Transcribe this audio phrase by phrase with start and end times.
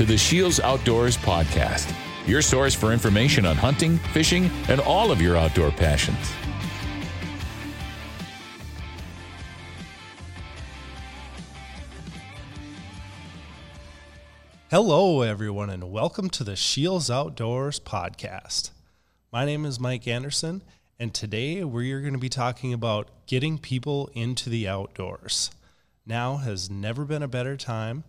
[0.00, 1.94] To the Shields Outdoors Podcast,
[2.26, 6.16] your source for information on hunting, fishing, and all of your outdoor passions.
[14.70, 18.70] Hello, everyone, and welcome to the Shields Outdoors Podcast.
[19.30, 20.62] My name is Mike Anderson,
[20.98, 25.50] and today we're going to be talking about getting people into the outdoors.
[26.06, 28.04] Now has never been a better time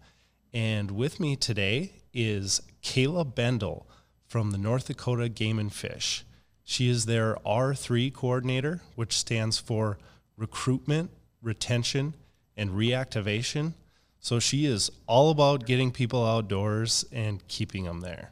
[0.54, 3.88] and with me today is Kayla Bendel
[4.28, 6.24] from the North Dakota Game and Fish.
[6.64, 9.98] She is their R3 coordinator, which stands for
[10.38, 11.12] recruitment,
[11.42, 12.14] retention,
[12.56, 13.74] and reactivation.
[14.20, 18.32] So she is all about getting people outdoors and keeping them there.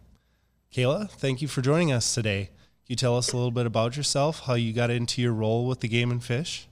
[0.73, 2.45] Kayla, thank you for joining us today.
[2.85, 5.67] Can you tell us a little bit about yourself, how you got into your role
[5.67, 6.68] with the Game and Fish?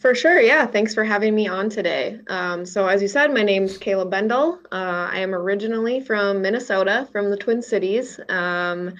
[0.00, 0.40] For sure.
[0.40, 0.64] Yeah.
[0.64, 2.18] Thanks for having me on today.
[2.26, 4.58] Um, so, as you said, my name's Kayla Bendel.
[4.72, 8.94] Uh, I am originally from Minnesota, from the Twin Cities, um,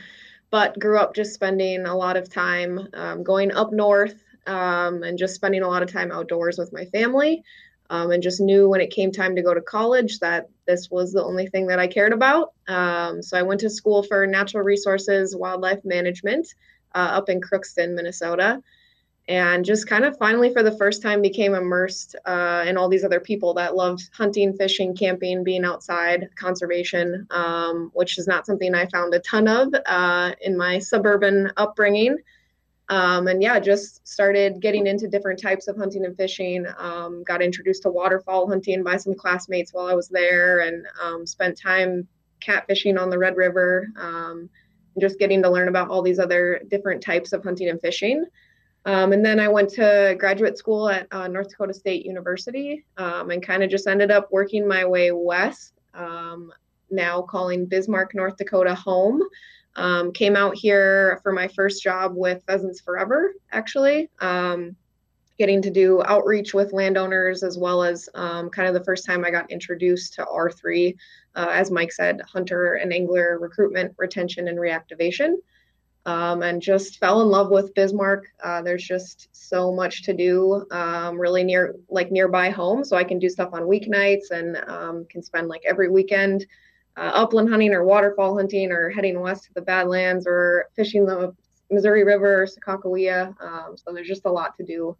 [0.51, 5.17] but grew up just spending a lot of time um, going up north um, and
[5.17, 7.43] just spending a lot of time outdoors with my family.
[7.89, 11.13] Um, and just knew when it came time to go to college that this was
[11.13, 12.53] the only thing that I cared about.
[12.69, 16.47] Um, so, I went to school for natural resources, wildlife management
[16.95, 18.63] uh, up in Crookston, Minnesota
[19.31, 23.05] and just kind of finally for the first time became immersed uh, in all these
[23.05, 28.75] other people that loved hunting fishing camping being outside conservation um, which is not something
[28.75, 32.19] i found a ton of uh, in my suburban upbringing.
[32.89, 36.67] Um, and yeah just started getting into different types of hunting and fishing.
[36.77, 41.25] Um, got introduced to waterfowl hunting by some classmates while i was there and um,
[41.25, 42.09] spent time
[42.45, 44.51] catfishing on the red river um,
[44.99, 48.25] just getting to learn about all these other different types of hunting and fishing
[48.87, 53.31] um, and then I went to graduate school at uh, North Dakota State University um,
[53.31, 56.53] and kind of just ended up working my way west, um,
[56.91, 59.23] now calling Bismarck, North Dakota home.
[59.77, 64.75] Um, came out here for my first job with Pheasants Forever, actually, um,
[65.39, 69.25] getting to do outreach with landowners as well as um, kind of the first time
[69.25, 70.97] I got introduced to R3,
[71.37, 75.37] uh, as Mike said, hunter and angler recruitment, retention, and reactivation
[76.07, 78.27] um, and just fell in love with Bismarck.
[78.43, 83.05] Uh, there's just so much to do, um, really near like nearby home, so I
[83.05, 86.47] can do stuff on weeknights and um, can spend like every weekend
[86.97, 91.35] uh, upland hunting or waterfowl hunting or heading west to the Badlands or fishing the
[91.71, 93.35] Missouri River, Sakakawea.
[93.41, 94.97] Um, so there's just a lot to do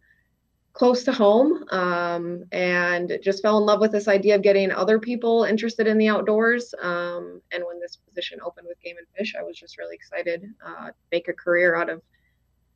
[0.73, 4.99] close to home um, and just fell in love with this idea of getting other
[4.99, 6.73] people interested in the outdoors.
[6.81, 10.45] Um, and when this position opened with Game and Fish, I was just really excited
[10.65, 12.01] uh, to make a career out of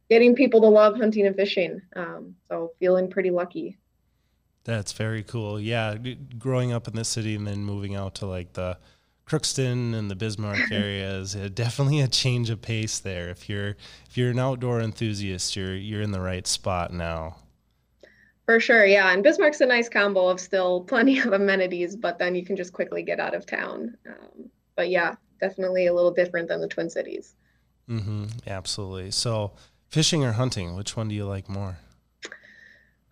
[0.09, 1.81] getting people to love hunting and fishing.
[1.95, 3.77] Um, so feeling pretty lucky.
[4.65, 5.59] That's very cool.
[5.59, 5.95] Yeah,
[6.37, 8.77] growing up in this city and then moving out to like the
[9.27, 13.29] Crookston and the Bismarck areas, definitely a change of pace there.
[13.29, 13.75] If you're
[14.09, 17.37] if you're an outdoor enthusiast, you're you're in the right spot now.
[18.45, 19.11] For sure, yeah.
[19.11, 22.73] And Bismarck's a nice combo of still plenty of amenities, but then you can just
[22.73, 23.97] quickly get out of town.
[24.07, 27.35] Um, but yeah, definitely a little different than the Twin Cities.
[27.89, 28.25] Mm-hmm.
[28.47, 29.11] Absolutely.
[29.11, 29.53] So,
[29.89, 31.77] fishing or hunting, which one do you like more?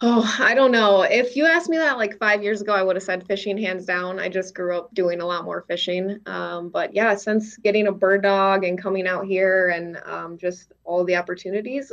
[0.06, 1.04] Oh, I don't know.
[1.04, 3.86] If you asked me that like five years ago, I would have said fishing hands
[3.86, 4.20] down.
[4.20, 6.20] I just grew up doing a lot more fishing.
[6.26, 10.74] Um, but yeah, since getting a bird dog and coming out here and um, just
[10.84, 11.92] all the opportunities,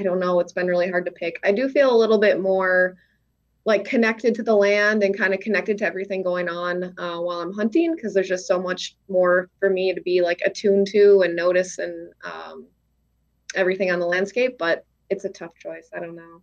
[0.00, 0.40] I don't know.
[0.40, 1.38] It's been really hard to pick.
[1.44, 2.96] I do feel a little bit more
[3.66, 7.40] like connected to the land and kind of connected to everything going on uh, while
[7.40, 11.20] I'm hunting because there's just so much more for me to be like attuned to
[11.20, 12.66] and notice and um,
[13.54, 14.56] everything on the landscape.
[14.58, 15.90] But it's a tough choice.
[15.94, 16.40] I don't know.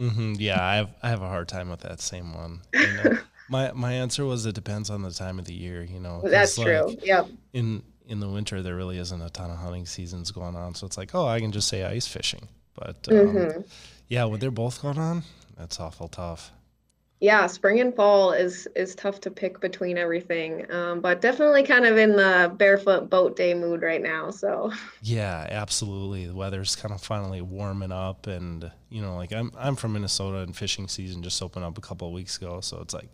[0.00, 0.32] mm-hmm.
[0.38, 2.62] Yeah, I have I have a hard time with that same one.
[2.74, 3.18] You know?
[3.48, 5.84] my my answer was it depends on the time of the year.
[5.84, 6.96] You know, that's like, true.
[7.04, 7.22] Yeah.
[7.52, 10.86] In in the winter there really isn't a ton of hunting seasons going on so
[10.86, 12.48] it's like oh i can just say ice fishing
[12.78, 13.60] but um, mm-hmm.
[14.08, 15.22] yeah when they're both going on
[15.56, 16.52] that's awful tough
[17.20, 21.84] yeah spring and fall is is tough to pick between everything um, but definitely kind
[21.84, 24.72] of in the barefoot boat day mood right now so
[25.02, 29.74] yeah absolutely the weather's kind of finally warming up and you know like i'm i'm
[29.74, 32.94] from minnesota and fishing season just opened up a couple of weeks ago so it's
[32.94, 33.08] like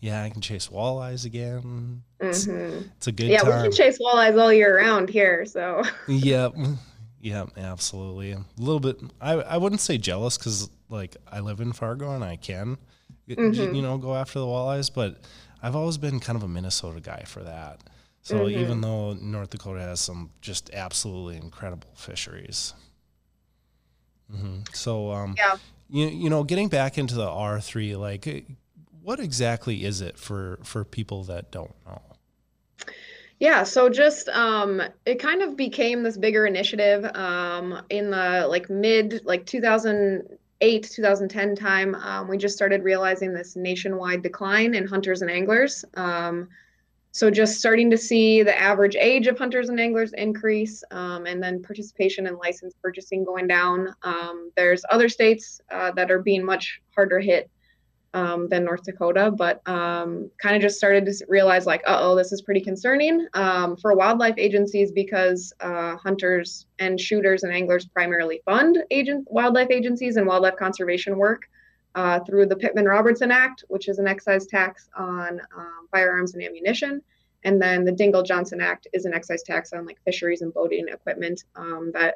[0.00, 2.02] yeah, I can chase walleyes again.
[2.20, 2.88] It's, mm-hmm.
[2.96, 3.62] it's a good yeah, time.
[3.62, 5.46] we can chase walleyes all year round here.
[5.46, 6.54] So yep,
[7.26, 8.32] yep, absolutely.
[8.32, 9.00] A little bit.
[9.20, 12.78] I I wouldn't say jealous because like I live in Fargo and I can,
[13.28, 13.74] mm-hmm.
[13.74, 14.92] you know, go after the walleyes.
[14.94, 15.20] But
[15.60, 17.80] I've always been kind of a Minnesota guy for that.
[18.22, 18.60] So mm-hmm.
[18.60, 22.74] even though North Dakota has some just absolutely incredible fisheries.
[24.32, 24.60] Mm-hmm.
[24.72, 25.56] So um, yeah.
[25.88, 28.46] You, you know, getting back into the R three, like
[29.02, 32.02] what exactly is it for for people that don't know?
[33.38, 38.70] Yeah, so just um, it kind of became this bigger initiative um, in the like
[38.70, 41.94] mid like 2008 2010 time.
[41.96, 45.84] Um, we just started realizing this nationwide decline in hunters and anglers.
[45.94, 46.48] Um,
[47.12, 51.42] so just starting to see the average age of hunters and anglers increase, um, and
[51.42, 53.94] then participation in license purchasing going down.
[54.02, 57.50] Um, there's other states uh, that are being much harder hit
[58.16, 62.32] um, than North Dakota, but um, kind of just started to realize like, oh, this
[62.32, 68.40] is pretty concerning um, for wildlife agencies because uh, hunters and shooters and anglers primarily
[68.46, 71.50] fund agent wildlife agencies and wildlife conservation work
[71.94, 76.42] uh, through the Pittman Robertson Act, which is an excise tax on um, firearms and
[76.42, 77.02] ammunition.
[77.44, 80.86] And then the Dingell Johnson Act is an excise tax on like fisheries and boating
[80.88, 82.14] equipment um, that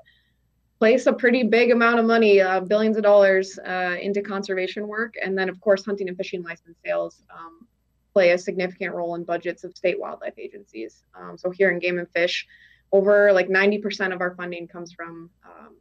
[0.81, 5.15] place a pretty big amount of money, uh, billions of dollars, uh, into conservation work.
[5.23, 7.67] And then, of course, hunting and fishing license sales um,
[8.15, 11.05] play a significant role in budgets of state wildlife agencies.
[11.15, 12.47] Um, so here in Game and Fish,
[12.93, 15.77] over like 90% of our funding comes from um,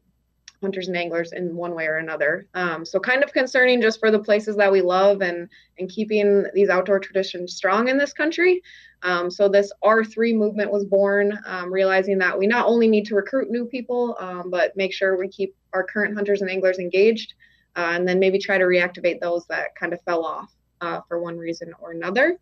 [0.62, 2.48] hunters and anglers in one way or another.
[2.54, 6.46] Um, so kind of concerning just for the places that we love and and keeping
[6.54, 8.62] these outdoor traditions strong in this country.
[9.02, 13.16] Um, so this R3 movement was born, um, realizing that we not only need to
[13.16, 17.34] recruit new people, um, but make sure we keep our current hunters and anglers engaged,
[17.78, 21.20] uh, and then maybe try to reactivate those that kind of fell off uh, for
[21.20, 22.38] one reason or another.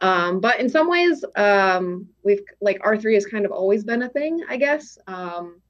[0.00, 4.08] Um, but in some ways, um, we've like R3 has kind of always been a
[4.08, 4.98] thing, I guess.
[5.06, 5.60] Um,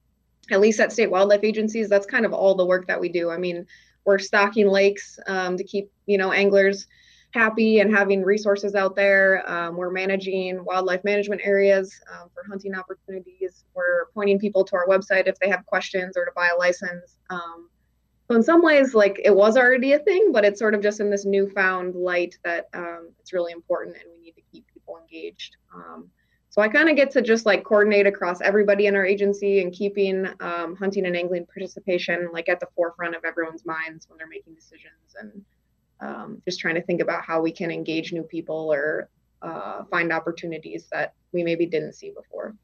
[0.51, 3.31] at least at state wildlife agencies, that's kind of all the work that we do.
[3.31, 3.67] I mean,
[4.05, 6.87] we're stocking lakes to keep you know anglers
[7.33, 9.49] happy and having resources out there.
[9.51, 13.65] Um, we're managing wildlife management areas um, for hunting opportunities.
[13.75, 17.17] We're pointing people to our website if they have questions or to buy a license.
[17.31, 17.69] Um,
[18.31, 21.01] so in some ways, like it was already a thing, but it's sort of just
[21.01, 24.99] in this newfound light that um, it's really important and we need to keep people
[24.99, 25.57] engaged.
[26.53, 29.73] So I kind of get to just like coordinate across everybody in our agency and
[29.73, 34.29] keeping um, hunting and angling participation like at the forefront of everyone's minds when they're
[34.29, 35.43] making decisions and
[36.01, 39.09] um, just trying to think about how we can engage new people or
[39.41, 42.55] uh, find opportunities that we maybe didn't see before.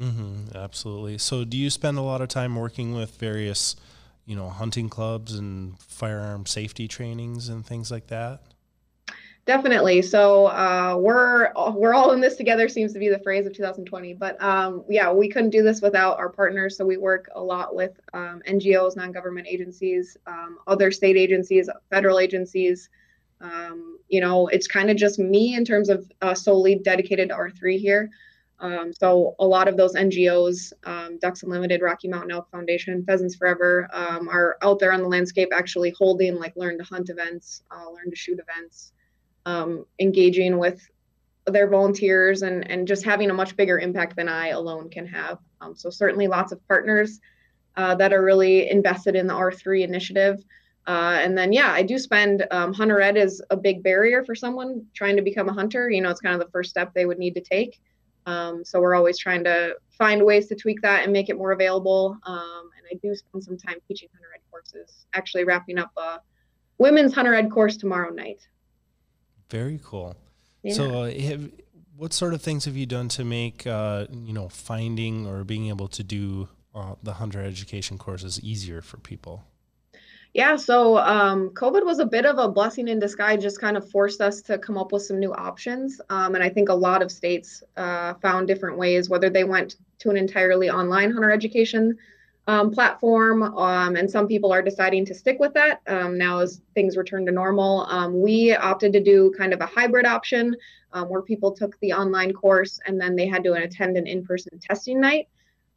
[0.00, 1.16] Mm-hmm, absolutely.
[1.18, 3.76] So, do you spend a lot of time working with various,
[4.24, 8.42] you know, hunting clubs and firearm safety trainings and things like that?
[9.46, 10.02] Definitely.
[10.02, 12.68] So uh, we're we're all in this together.
[12.68, 14.14] Seems to be the phrase of 2020.
[14.14, 16.76] But um, yeah, we couldn't do this without our partners.
[16.76, 22.18] So we work a lot with um, NGOs, non-government agencies, um, other state agencies, federal
[22.18, 22.90] agencies.
[23.40, 27.36] Um, you know, it's kind of just me in terms of uh, solely dedicated to
[27.36, 28.10] R3 here.
[28.58, 33.36] Um, so a lot of those NGOs, um, Ducks Unlimited, Rocky Mountain Elk Foundation, Pheasants
[33.36, 37.88] Forever, are out there on the landscape actually holding like learn to hunt events, uh,
[37.90, 38.92] learn to shoot events
[39.46, 40.86] um, engaging with
[41.46, 45.38] their volunteers and, and just having a much bigger impact than I alone can have.
[45.60, 47.20] Um, so certainly lots of partners
[47.76, 50.44] uh, that are really invested in the R3 initiative.
[50.86, 54.34] Uh, and then, yeah, I do spend um, hunter ed is a big barrier for
[54.34, 55.90] someone trying to become a hunter.
[55.90, 57.80] You know, it's kind of the first step they would need to take.
[58.26, 61.52] Um, so we're always trying to find ways to tweak that and make it more
[61.52, 62.16] available.
[62.24, 66.20] Um, and I do spend some time teaching hunter ed courses, actually wrapping up a
[66.78, 68.46] women's hunter ed course tomorrow night.
[69.50, 70.16] Very cool.
[70.62, 70.74] Yeah.
[70.74, 71.50] So, uh, have,
[71.96, 75.68] what sort of things have you done to make uh, you know finding or being
[75.68, 79.44] able to do uh, the hunter education courses easier for people?
[80.34, 83.90] Yeah, so um, COVID was a bit of a blessing in disguise, just kind of
[83.90, 85.98] forced us to come up with some new options.
[86.10, 89.76] Um, and I think a lot of states uh, found different ways, whether they went
[90.00, 91.96] to an entirely online hunter education
[92.48, 96.60] um, platform, um, and some people are deciding to stick with that um, now as
[96.74, 97.86] things return to normal.
[97.88, 100.54] Um, we opted to do kind of a hybrid option
[100.92, 104.60] um, where people took the online course and then they had to attend an in-person
[104.60, 105.28] testing night.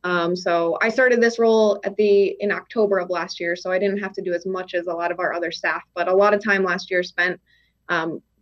[0.03, 3.79] Um, so I started this role at the in October of last year, so I
[3.79, 6.15] didn't have to do as much as a lot of our other staff, but a
[6.15, 7.39] lot of time last year spent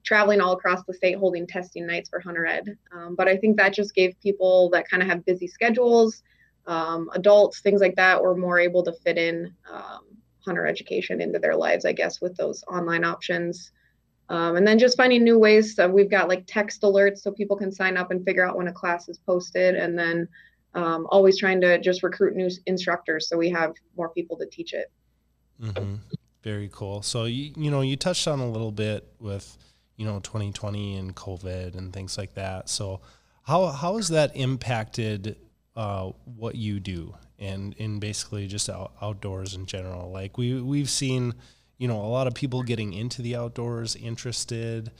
[0.04, 2.78] traveling all across the state holding testing nights for hunter ed.
[3.18, 6.24] but I think that just gave people that kind of have busy schedules
[6.68, 10.02] um, adults, things like that, were more able to fit in um,
[10.46, 13.72] hunter education into their lives, I guess, with those online options.
[14.30, 15.76] Um, and then just finding new ways.
[15.76, 18.68] So we've got like text alerts so people can sign up and figure out when
[18.68, 19.76] a class is posted.
[19.76, 20.28] And then
[20.74, 24.74] um, always trying to just recruit new instructors so we have more people to teach
[24.74, 24.92] it.
[25.62, 25.96] Mm-hmm.
[26.44, 27.02] Very cool.
[27.02, 29.58] So, you, you know, you touched on a little bit with,
[29.96, 32.70] you know, 2020 and COVID and things like that.
[32.70, 33.02] So,
[33.44, 35.38] how, how has that impacted
[35.78, 40.12] uh, what you do and in basically just out, outdoors in general.
[40.12, 41.36] Like we we've seen,
[41.78, 44.92] you know, a lot of people getting into the outdoors, interested.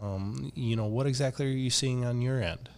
[0.00, 2.68] Um, you know, what exactly are you seeing on your end?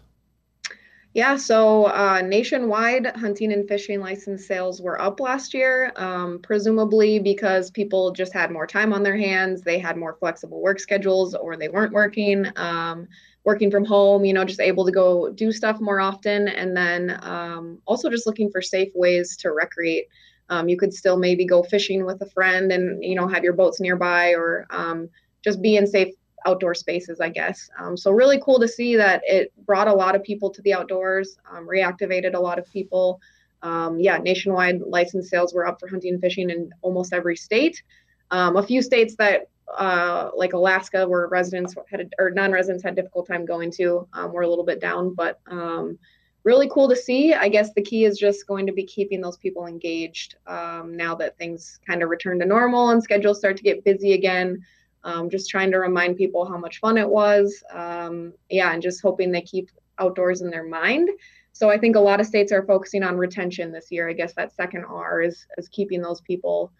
[1.14, 7.18] Yeah, so uh, nationwide hunting and fishing license sales were up last year, um, presumably
[7.18, 11.34] because people just had more time on their hands, they had more flexible work schedules,
[11.34, 13.08] or they weren't working, um,
[13.48, 16.48] working from home, you know, just able to go do stuff more often.
[16.48, 20.06] And then um, also just looking for safe ways to recreate.
[20.50, 23.54] Um, you could still maybe go fishing with a friend and, you know, have your
[23.54, 25.08] boats nearby or um,
[25.42, 26.12] just be in safe
[26.44, 27.70] outdoor spaces, I guess.
[27.78, 30.74] Um, so really cool to see that it brought a lot of people to the
[30.74, 33.18] outdoors, um, reactivated a lot of people.
[33.62, 37.82] Um, yeah, nationwide license sales were up for hunting and fishing in almost every state.
[38.30, 43.44] A few states that, uh, like Alaska, where residents had or non-residents had difficult time
[43.44, 45.98] going to, um, were a little bit down, but um,
[46.44, 47.34] really cool to see.
[47.34, 51.36] I guess the key is just going to be keeping those people engaged now that
[51.36, 54.64] things kind of return to normal and schedules start to get busy again
[55.04, 57.62] um, just trying to remind people how much fun it was.
[57.72, 61.08] Um, yeah, and just hoping they keep outdoors in their mind.
[61.52, 64.08] So I think a lot of states are focusing on retention this year.
[64.08, 66.72] I guess that second R is is keeping those people.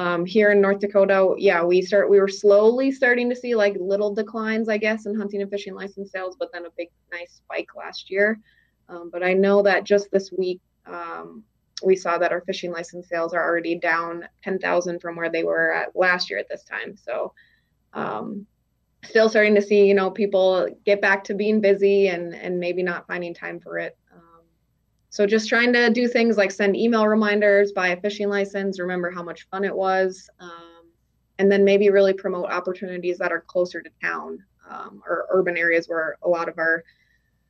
[0.00, 3.76] Um, here in North Dakota, yeah, we start we were slowly starting to see like
[3.78, 7.42] little declines, I guess, in hunting and fishing license sales, but then a big nice
[7.44, 8.40] spike last year.
[8.88, 11.44] Um, but I know that just this week um,
[11.84, 15.70] we saw that our fishing license sales are already down 10,000 from where they were
[15.74, 16.96] at last year at this time.
[16.96, 17.34] So
[17.92, 18.46] um,
[19.04, 22.82] still starting to see you know people get back to being busy and and maybe
[22.82, 23.98] not finding time for it
[25.10, 29.10] so just trying to do things like send email reminders buy a fishing license remember
[29.10, 30.90] how much fun it was um,
[31.38, 34.38] and then maybe really promote opportunities that are closer to town
[34.68, 36.82] um, or urban areas where a lot of our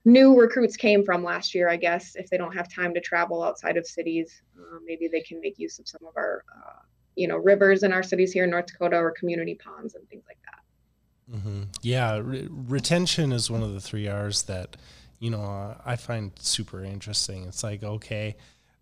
[0.06, 3.42] new recruits came from last year i guess if they don't have time to travel
[3.42, 6.80] outside of cities uh, maybe they can make use of some of our uh,
[7.16, 10.24] you know rivers in our cities here in North Dakota or community ponds and things
[10.26, 11.36] like that.
[11.36, 11.62] Mm-hmm.
[11.82, 14.76] Yeah, re- retention is one of the three R's that
[15.20, 17.44] you know uh, I find super interesting.
[17.44, 18.36] It's like okay,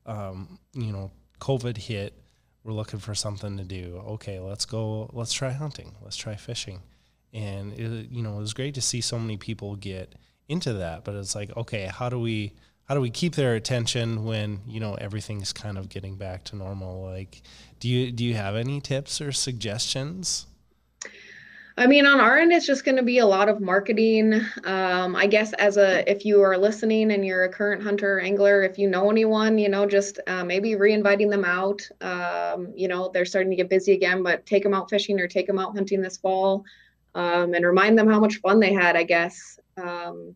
[0.06, 2.14] um, you know, COVID hit,
[2.64, 4.02] we're looking for something to do.
[4.08, 5.10] Okay, let's go.
[5.12, 5.94] Let's try hunting.
[6.02, 6.80] Let's try fishing,
[7.34, 10.14] and it, you know it was great to see so many people get
[10.48, 11.04] into that.
[11.04, 12.54] But it's like okay, how do we
[12.88, 16.56] how do we keep their attention when you know everything's kind of getting back to
[16.56, 17.42] normal like
[17.80, 20.46] do you do you have any tips or suggestions
[21.78, 24.34] I mean, on our end, it's just going to be a lot of marketing.
[24.64, 28.20] Um, I guess as a, if you are listening and you're a current hunter or
[28.20, 31.80] angler, if you know anyone, you know, just uh, maybe re-inviting them out.
[32.00, 35.28] Um, you know, they're starting to get busy again, but take them out fishing or
[35.28, 36.64] take them out hunting this fall,
[37.14, 38.96] um, and remind them how much fun they had.
[38.96, 39.60] I guess.
[39.76, 40.34] Um,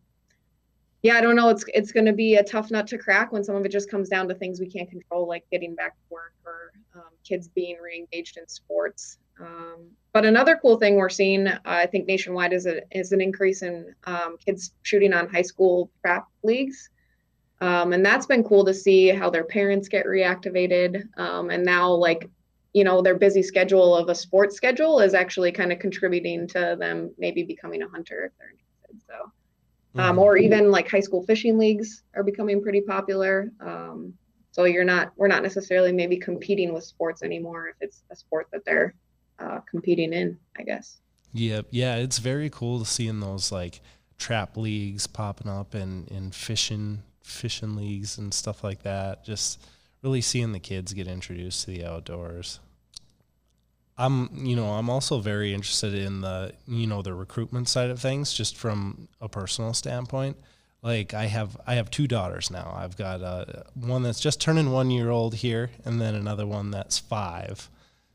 [1.01, 1.49] yeah, I don't know.
[1.49, 3.91] It's it's going to be a tough nut to crack when some of it just
[3.91, 7.49] comes down to things we can't control, like getting back to work or um, kids
[7.49, 9.17] being re-engaged in sports.
[9.41, 13.21] Um, but another cool thing we're seeing, uh, I think nationwide, is a, is an
[13.21, 16.89] increase in um, kids shooting on high school trap leagues,
[17.61, 21.91] um, and that's been cool to see how their parents get reactivated, um, and now
[21.91, 22.29] like
[22.73, 26.75] you know their busy schedule of a sports schedule is actually kind of contributing to
[26.79, 29.07] them maybe becoming a hunter if they're interested.
[29.07, 29.31] So
[29.95, 33.51] um, or even like high school fishing leagues are becoming pretty popular.
[33.59, 34.13] Um,
[34.51, 38.47] so you're not we're not necessarily maybe competing with sports anymore if it's a sport
[38.51, 38.93] that they're
[39.39, 40.97] uh, competing in, I guess.
[41.33, 43.81] Yeah, yeah, it's very cool to see in those like
[44.17, 49.25] trap leagues popping up and in fishing fishing leagues and stuff like that.
[49.25, 49.65] Just
[50.01, 52.59] really seeing the kids get introduced to the outdoors.
[53.97, 57.99] I'm, you know, I'm also very interested in the, you know, the recruitment side of
[57.99, 60.37] things, just from a personal standpoint.
[60.81, 62.73] Like I have, I have two daughters now.
[62.75, 66.71] I've got uh, one that's just turning one year old here, and then another one
[66.71, 67.69] that's five.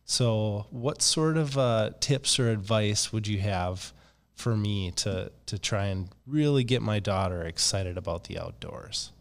[0.08, 3.92] So, what sort of uh, tips or advice would you have
[4.34, 9.12] for me to to try and really get my daughter excited about the outdoors?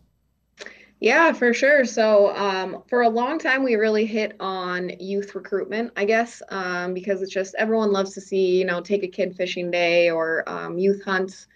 [1.00, 1.86] Yeah, for sure.
[1.86, 6.94] So, um, for a long time, we really hit on youth recruitment, I guess, um,
[6.96, 10.44] because it's just everyone loves to see, you know, take a kid fishing day or
[10.50, 11.48] um, youth hunts.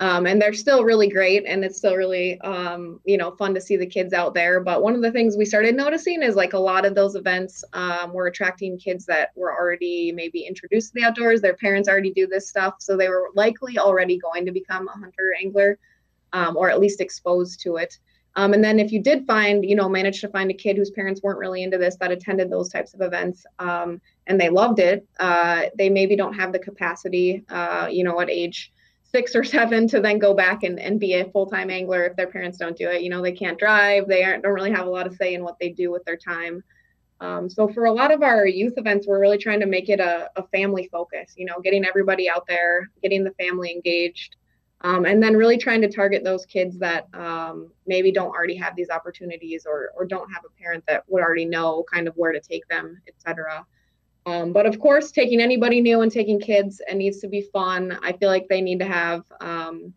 [0.00, 3.60] Um, and they're still really great and it's still really, um, you know, fun to
[3.60, 4.60] see the kids out there.
[4.60, 7.64] But one of the things we started noticing is like a lot of those events
[7.72, 11.40] um, were attracting kids that were already maybe introduced to the outdoors.
[11.40, 12.74] Their parents already do this stuff.
[12.78, 15.78] So they were likely already going to become a hunter angler
[16.54, 17.98] or at least exposed to it.
[18.36, 20.92] Um, and then if you did find, you know, manage to find a kid whose
[20.92, 24.78] parents weren't really into this that attended those types of events um, and they loved
[24.78, 28.72] it, uh, they maybe don't have the capacity, uh, you know, at age
[29.10, 32.26] six or seven to then go back and, and be a full-time angler if their
[32.26, 33.02] parents don't do it.
[33.02, 35.42] You know, they can't drive, they aren't, don't really have a lot of say in
[35.42, 36.62] what they do with their time.
[37.20, 39.98] Um, so for a lot of our youth events, we're really trying to make it
[39.98, 44.36] a, a family focus, you know, getting everybody out there, getting the family engaged,
[44.82, 48.76] um, and then really trying to target those kids that um, maybe don't already have
[48.76, 52.30] these opportunities or, or don't have a parent that would already know kind of where
[52.30, 53.66] to take them, etc.
[54.28, 57.98] Um, but of course, taking anybody new and taking kids, it needs to be fun.
[58.02, 59.92] I feel like they need to have um,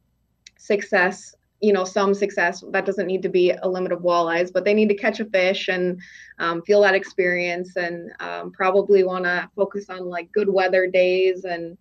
[0.57, 2.63] success you know some success.
[2.71, 5.25] That doesn't need to be a limit of walleyes but they need to catch a
[5.25, 5.99] fish and
[6.39, 11.45] um, feel that experience and um, probably want to focus on like good weather days
[11.45, 11.77] and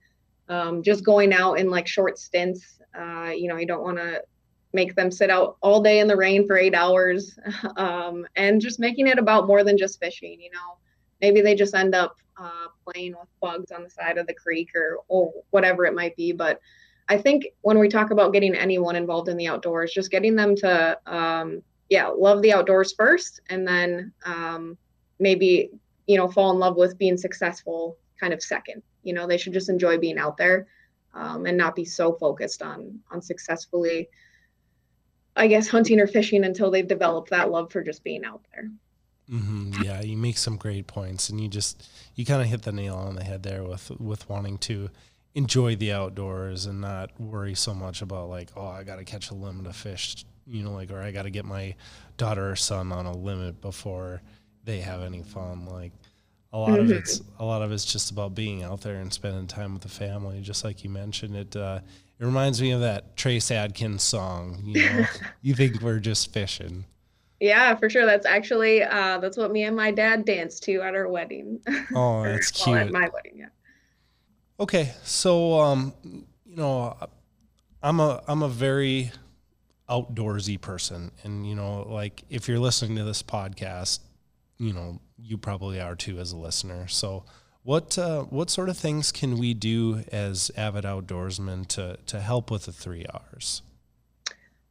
[0.48, 2.78] um, just going out in like short stints.
[2.98, 4.22] Uh, you know you don't want to
[4.72, 7.38] make them sit out all day in the rain for eight hours
[7.76, 10.76] um, and just making it about more than just fishing you know
[11.20, 14.70] maybe they just end up uh, playing with bugs on the side of the creek
[14.74, 16.60] or, or whatever it might be but
[17.10, 20.54] I think when we talk about getting anyone involved in the outdoors, just getting them
[20.56, 24.78] to, um, yeah, love the outdoors first, and then um,
[25.18, 25.70] maybe
[26.06, 28.80] you know fall in love with being successful kind of second.
[29.02, 30.68] You know, they should just enjoy being out there
[31.12, 34.08] um, and not be so focused on on successfully,
[35.34, 38.70] I guess, hunting or fishing until they've developed that love for just being out there.
[39.30, 39.82] Mm-hmm.
[39.82, 42.96] Yeah, you make some great points, and you just you kind of hit the nail
[42.96, 44.90] on the head there with with wanting to
[45.34, 49.34] enjoy the outdoors and not worry so much about like oh i gotta catch a
[49.34, 51.74] limit of fish you know like or i gotta get my
[52.16, 54.20] daughter or son on a limit before
[54.64, 55.92] they have any fun like
[56.52, 56.80] a lot mm-hmm.
[56.80, 59.82] of it's a lot of it's just about being out there and spending time with
[59.82, 61.78] the family just like you mentioned it uh,
[62.18, 65.04] it reminds me of that trace adkins song you know
[65.42, 66.84] you think we're just fishing
[67.40, 68.04] yeah, for sure.
[68.04, 71.60] That's actually uh, that's what me and my dad danced to at our wedding.
[71.94, 72.68] Oh, that's cute.
[72.76, 73.48] Well, at my wedding, yeah.
[74.60, 76.94] Okay, so um, you know,
[77.82, 79.10] I'm a I'm a very
[79.88, 84.00] outdoorsy person, and you know, like if you're listening to this podcast,
[84.58, 86.86] you know, you probably are too as a listener.
[86.88, 87.24] So,
[87.62, 92.50] what uh, what sort of things can we do as avid outdoorsmen to to help
[92.50, 93.62] with the three R's?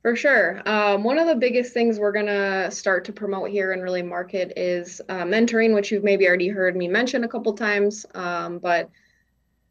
[0.09, 0.67] For sure.
[0.67, 4.01] Um, one of the biggest things we're going to start to promote here and really
[4.01, 8.07] market is uh, mentoring, which you've maybe already heard me mention a couple times.
[8.15, 8.89] Um, but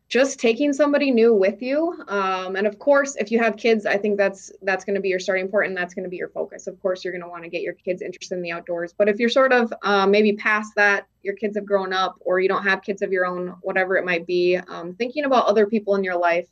[0.09, 3.94] just taking somebody new with you um, and of course if you have kids i
[3.94, 6.31] think that's that's going to be your starting point and that's going to be your
[6.31, 8.94] focus of course you're going to want to get your kids interested in the outdoors
[8.96, 12.40] but if you're sort of um, maybe past that your kids have grown up or
[12.40, 15.66] you don't have kids of your own whatever it might be um, thinking about other
[15.66, 16.46] people in your life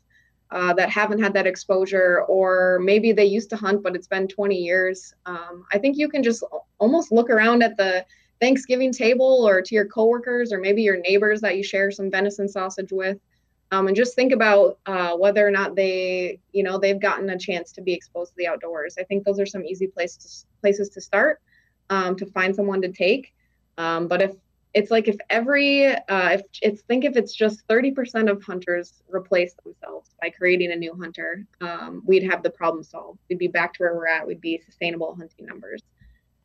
[0.50, 4.28] uh, that haven't had that exposure or maybe they used to hunt but it's been
[4.28, 5.14] 20 years.
[5.26, 6.44] Um, i think you can just
[6.78, 8.04] almost look around at the
[8.40, 12.48] thanksgiving table or to your coworkers or maybe your neighbors that you share some venison
[12.48, 13.18] sausage with
[13.72, 17.38] um, and just think about uh, whether or not they you know they've gotten a
[17.38, 18.96] chance to be exposed to the outdoors.
[18.98, 21.40] I think those are some easy places places to start
[21.90, 23.34] um, to find someone to take.
[23.78, 24.32] Um, but if
[24.76, 29.54] it's like if every uh, if it's think if it's just 30% of hunters replace
[29.64, 33.18] themselves by creating a new hunter um, we'd have the problem solved.
[33.28, 34.26] We'd be back to where we're at.
[34.26, 35.82] We'd be sustainable hunting numbers.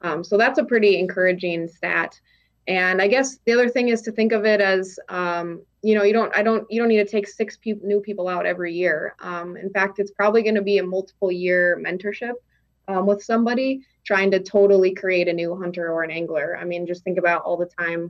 [0.01, 2.19] Um, so that's a pretty encouraging stat.
[2.67, 6.03] And i guess the other thing is to think of it as um, you know
[6.03, 8.73] you don't i don't you don't need to take six pe- new people out every
[8.73, 9.15] year.
[9.19, 12.35] Um, in fact it's probably going to be a multiple year mentorship
[12.87, 16.57] um, with somebody trying to totally create a new hunter or an angler.
[16.57, 18.09] I mean just think about all the time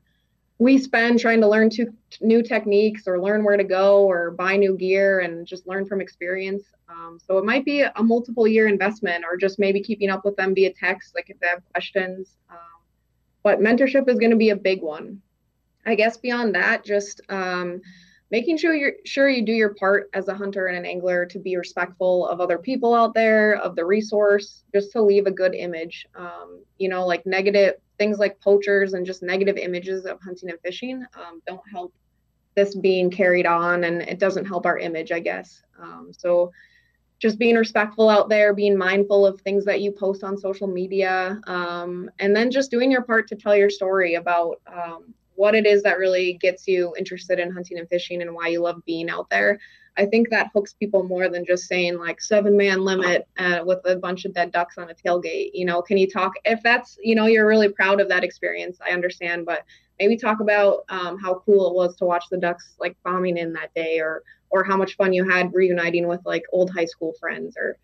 [0.62, 4.56] we spend trying to learn to, new techniques or learn where to go or buy
[4.56, 6.66] new gear and just learn from experience.
[6.88, 10.36] Um, so it might be a multiple year investment or just maybe keeping up with
[10.36, 12.38] them via text like if they have questions.
[12.52, 12.58] Um,
[13.42, 15.20] but mentorship is going to be a big one.
[15.88, 17.82] I guess beyond that, just um,
[18.30, 21.40] making sure you're sure you do your part as a hunter and an angler to
[21.40, 25.56] be respectful of other people out there, of the resource, just to leave a good
[25.56, 26.06] image.
[26.14, 30.60] Um, you know, like negative things like poachers and just negative images of hunting and
[30.62, 31.94] fishing um, don't help
[32.56, 35.62] this being carried on, and it doesn't help our image, I guess.
[35.80, 36.52] Um, so
[37.20, 41.40] just being respectful out there, being mindful of things that you post on social media,
[41.46, 45.68] um, and then just doing your part to tell your story about um, what it
[45.68, 49.12] is that really gets you interested in hunting and fishing and why you love being
[49.12, 49.60] out there.
[49.98, 53.80] I think that hooks people more than just saying like seven man limit uh, with
[53.86, 55.52] a bunch of dead ducks on a tailgate.
[55.54, 58.80] You know, can you talk if that's you know you're really proud of that experience?
[58.86, 59.64] I understand, but
[60.00, 63.54] maybe talk about um, how cool it was to watch the ducks like bombing in
[63.54, 67.14] that day, or or how much fun you had reuniting with like old high school
[67.20, 67.78] friends, or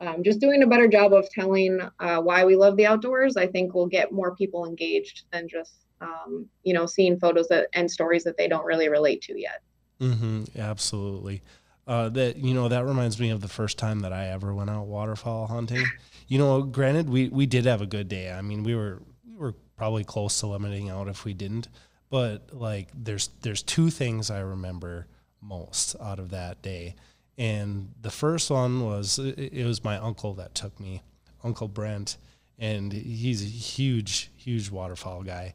[0.00, 3.36] um, just doing a better job of telling uh, why we love the outdoors.
[3.36, 7.68] I think will get more people engaged than just um, you know, seeing photos that,
[7.72, 9.62] and stories that they don't really relate to yet.
[10.00, 11.42] Mm-hmm, absolutely.
[11.86, 14.70] Uh, that you know that reminds me of the first time that I ever went
[14.70, 15.84] out waterfowl hunting.
[16.28, 18.32] You know, granted we we did have a good day.
[18.32, 21.68] I mean, we were we were probably close to limiting out if we didn't.
[22.10, 25.06] But like, there's there's two things I remember
[25.42, 26.94] most out of that day,
[27.36, 31.02] and the first one was it was my uncle that took me,
[31.42, 32.16] Uncle Brent,
[32.58, 35.54] and he's a huge huge waterfowl guy.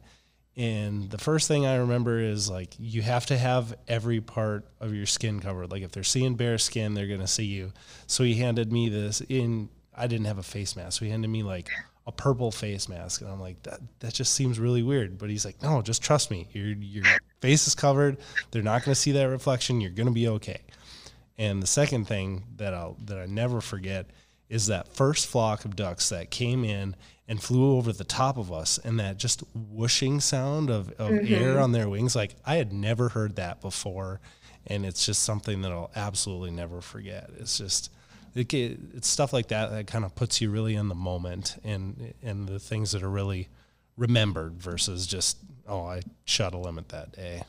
[0.60, 4.94] And the first thing I remember is like you have to have every part of
[4.94, 5.72] your skin covered.
[5.72, 7.72] Like if they're seeing bare skin, they're gonna see you.
[8.08, 11.00] So he handed me this in I didn't have a face mask.
[11.00, 11.70] So he handed me like
[12.06, 15.18] a purple face mask, and I'm like, that that just seems really weird.
[15.18, 16.50] But he's like, no, just trust me.
[16.52, 17.06] Your your
[17.40, 18.18] face is covered.
[18.52, 19.80] They're not to see that reflection.
[19.80, 20.60] You're to be okay.
[21.38, 24.08] And the second thing that I'll that I never forget
[24.50, 26.96] is that first flock of ducks that came in
[27.28, 31.34] and flew over the top of us, and that just whooshing sound of, of mm-hmm.
[31.34, 32.16] air on their wings.
[32.16, 34.20] Like I had never heard that before,
[34.66, 37.30] and it's just something that I'll absolutely never forget.
[37.38, 37.92] It's just
[38.34, 38.52] it,
[38.96, 42.48] it's stuff like that that kind of puts you really in the moment and and
[42.48, 43.50] the things that are really
[43.96, 47.44] remembered versus just oh I shot a limit that day.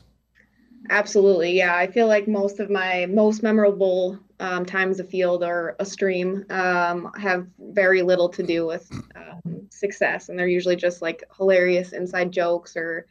[0.89, 1.75] Absolutely, yeah.
[1.75, 7.11] I feel like most of my most memorable um, times field or a stream um,
[7.15, 12.31] have very little to do with um, success, and they're usually just like hilarious inside
[12.31, 13.05] jokes or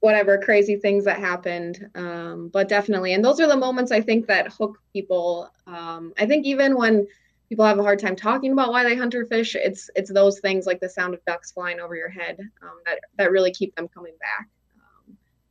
[0.00, 1.88] whatever crazy things that happened.
[1.94, 5.50] Um, but definitely, and those are the moments I think that hook people.
[5.66, 7.06] Um, I think even when
[7.48, 10.40] people have a hard time talking about why they hunt or fish, it's it's those
[10.40, 13.74] things like the sound of ducks flying over your head um, that that really keep
[13.76, 14.48] them coming back.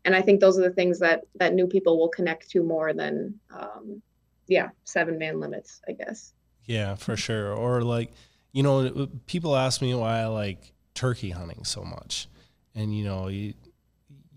[0.06, 2.94] And I think those are the things that that new people will connect to more
[2.94, 4.02] than, um,
[4.48, 6.34] yeah, seven man limits, I guess.
[6.66, 7.54] Yeah, for sure.
[7.54, 8.12] Or like,
[8.52, 12.28] you know, people ask me why I like turkey hunting so much,
[12.74, 13.54] and you know, you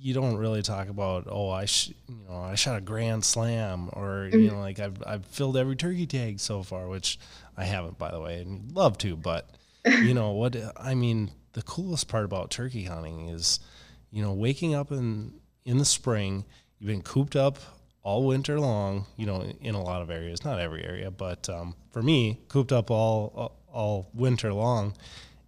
[0.05, 3.89] you don't really talk about oh I sh- you know I shot a grand slam
[3.95, 4.39] or mm-hmm.
[4.39, 7.19] you know like I've I've filled every turkey tag so far which
[7.57, 9.49] I haven't by the way and love to but
[9.87, 13.61] you know what I mean the coolest part about turkey hunting is
[14.11, 15.33] you know waking up in
[15.65, 16.45] in the spring
[16.79, 17.59] you've been cooped up
[18.03, 21.75] all winter long you know in a lot of areas not every area but um,
[21.91, 24.95] for me cooped up all all winter long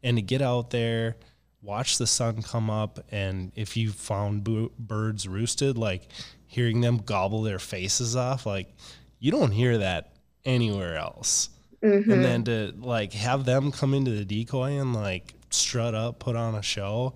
[0.03, 1.17] and to get out there
[1.63, 6.09] watch the sun come up and if you found bo- birds roosted like
[6.47, 8.73] hearing them gobble their faces off like
[9.19, 10.13] you don't hear that
[10.45, 11.51] anywhere else
[11.83, 12.11] mm-hmm.
[12.11, 16.37] and then to like have them come into the decoy and like strut up put
[16.37, 17.15] on a show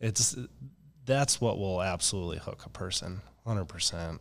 [0.00, 0.36] it's
[1.04, 4.18] that's what will absolutely hook a person 100%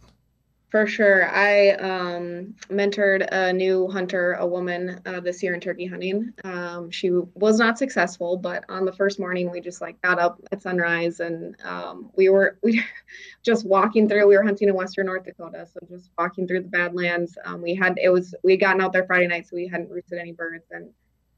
[0.71, 1.29] for sure.
[1.29, 6.33] I um, mentored a new hunter, a woman, uh, this year in turkey hunting.
[6.45, 10.39] Um, she was not successful, but on the first morning, we just like got up
[10.53, 12.81] at sunrise and um, we were we
[13.43, 14.27] just walking through.
[14.27, 17.37] We were hunting in western North Dakota, so just walking through the Badlands.
[17.43, 19.89] Um, we had it was we had gotten out there Friday night, so we hadn't
[19.89, 20.89] roosted any birds, and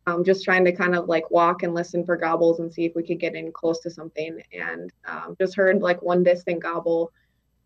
[0.06, 2.96] um, just trying to kind of like walk and listen for gobbles and see if
[2.96, 7.12] we could get in close to something, and um, just heard like one distant gobble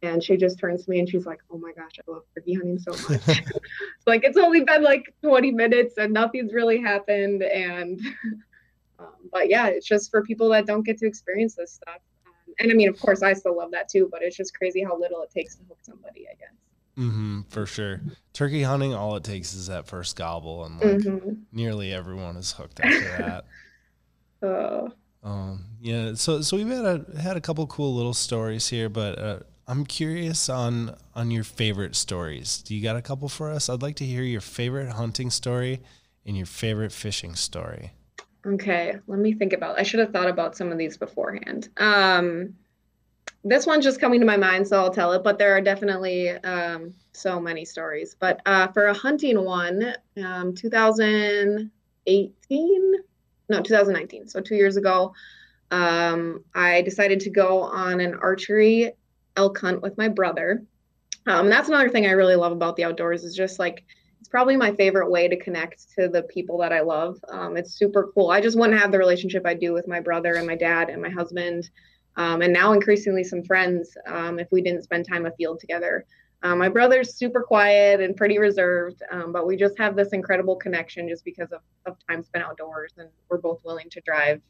[0.02, 2.54] and she just turns to me and she's like, "Oh my gosh, I love turkey
[2.54, 3.52] hunting so much." it's
[4.08, 8.00] like it's only been like 20 minutes and nothing's really happened, and
[9.00, 12.00] um, but yeah, it's just for people that don't get to experience this stuff.
[12.26, 14.84] Um, and I mean, of course, I still love that too, but it's just crazy
[14.84, 16.54] how little it takes to hook somebody, I guess.
[16.98, 18.02] Mm-hmm, for sure.
[18.34, 21.34] Turkey hunting, all it takes is that first gobble, and like mm-hmm.
[21.52, 23.44] nearly everyone is hooked after
[24.42, 24.48] that.
[24.48, 24.90] uh.
[25.24, 26.14] Um, yeah.
[26.14, 29.86] So, so we've had a had a couple cool little stories here, but uh, I'm
[29.86, 32.62] curious on on your favorite stories.
[32.62, 33.70] Do you got a couple for us?
[33.70, 35.82] I'd like to hear your favorite hunting story
[36.26, 37.92] and your favorite fishing story.
[38.46, 39.78] Okay, let me think about.
[39.78, 41.70] I should have thought about some of these beforehand.
[41.78, 42.54] Um,
[43.44, 45.24] this one's just coming to my mind, so I'll tell it.
[45.24, 48.16] But there are definitely um, so many stories.
[48.20, 52.94] But uh, for a hunting one, um, 2018,
[53.50, 55.14] no, 2019, so two years ago,
[55.72, 58.92] um, I decided to go on an archery
[59.36, 60.64] elk hunt with my brother.
[61.28, 63.84] Um, that's another thing I really love about the outdoors is just like
[64.20, 67.20] it's probably my favorite way to connect to the people that I love.
[67.30, 68.30] Um, it's super cool.
[68.30, 71.02] I just wouldn't have the relationship I do with my brother and my dad and
[71.02, 71.70] my husband,
[72.18, 76.06] um, and now increasingly some friends um, if we didn't spend time afield together.
[76.44, 80.56] Um, my brother's super quiet and pretty reserved, um, but we just have this incredible
[80.56, 84.42] connection just because of, of time spent outdoors, and we're both willing to drive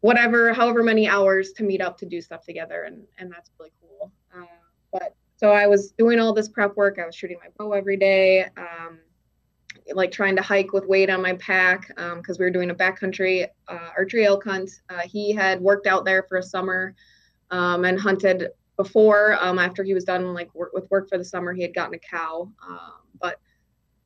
[0.00, 3.72] whatever, however many hours to meet up to do stuff together, and and that's really
[3.80, 4.10] cool.
[4.36, 4.46] Uh,
[4.92, 6.98] but so I was doing all this prep work.
[7.00, 8.98] I was shooting my bow every day, um,
[9.94, 12.74] like trying to hike with weight on my pack because um, we were doing a
[12.74, 14.70] backcountry uh, archery elk hunt.
[14.88, 16.94] Uh, he had worked out there for a summer
[17.50, 19.36] um, and hunted before.
[19.40, 21.94] Um, after he was done like work with work for the summer, he had gotten
[21.94, 23.38] a cow, um, but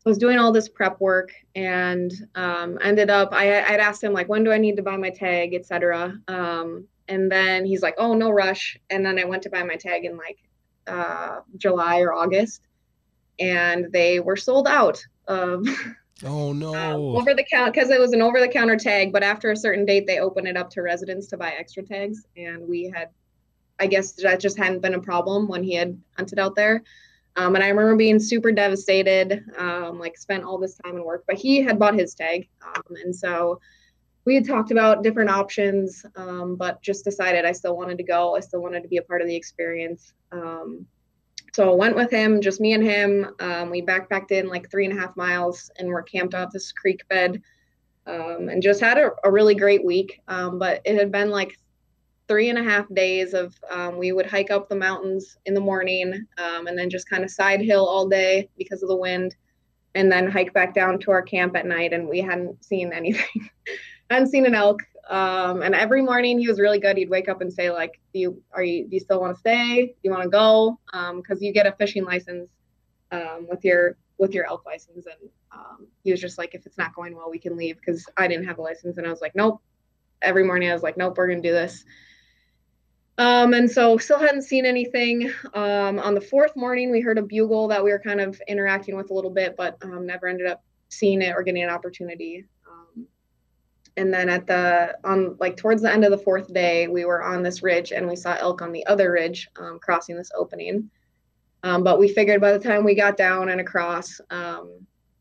[0.05, 4.12] I was doing all this prep work and um, ended up I, I'd asked him
[4.12, 6.17] like when do I need to buy my tag, etc.
[6.29, 8.79] Um, and then he's like, oh no rush.
[8.91, 10.39] And then I went to buy my tag in like
[10.87, 12.69] uh, July or August,
[13.39, 15.67] and they were sold out of.
[16.25, 16.75] Oh no!
[16.75, 19.57] Uh, over the counter because it was an over the counter tag, but after a
[19.57, 23.11] certain date, they open it up to residents to buy extra tags, and we had,
[23.79, 26.83] I guess that just hadn't been a problem when he had hunted out there.
[27.37, 31.25] Um, and I remember being super devastated, um, like spent all this time and work,
[31.27, 32.49] but he had bought his tag.
[32.67, 33.61] Um, and so
[34.25, 38.37] we had talked about different options, um, but just decided I still wanted to go.
[38.37, 40.15] I still wanted to be a part of the experience.
[41.59, 43.35] Um, so I went with him, just me and him.
[43.40, 46.73] Um, we backpacked in like three and a half miles and we're camped off this
[46.73, 47.42] creek bed
[48.07, 50.21] and just had a, a, really great week.
[50.27, 51.59] but it had been like
[52.29, 55.61] three and a half days of um, we would hike up the mountains in the
[55.61, 59.35] morning um, and then just kind of side hill all day because of the wind
[59.95, 63.49] and then hike back down to our camp at night and we hadn't seen anything
[64.11, 66.97] hadn't seen an elk um, and every morning he was really good.
[66.97, 69.38] He'd wake up and say like do you are you do you still want to
[69.38, 69.87] stay?
[69.87, 70.79] Do you want to go?
[70.87, 72.49] Because um, you get a fishing license
[73.12, 75.07] um, with your with your elk license.
[75.07, 77.77] And um, he was just like if it's not going well we can leave.
[77.77, 78.99] Because i didn't have a license.
[78.99, 79.61] And i was like nope.
[80.23, 81.85] Every morning i was like nope we're gonna do this.
[83.19, 85.33] Um, and so still hadn't seen anything.
[85.55, 88.95] Um, on the fourth morning, we heard a bugle that we were kind of interacting
[88.95, 92.45] with a little bit, but um, never ended up seeing it or getting an opportunity.
[93.96, 97.04] Um, and then at the on like towards the end of the fourth day, we
[97.04, 100.30] were on this ridge and we saw elk on the other ridge um, crossing this
[100.37, 100.90] opening.
[101.62, 104.20] Um, but we figured by the time we got down and across,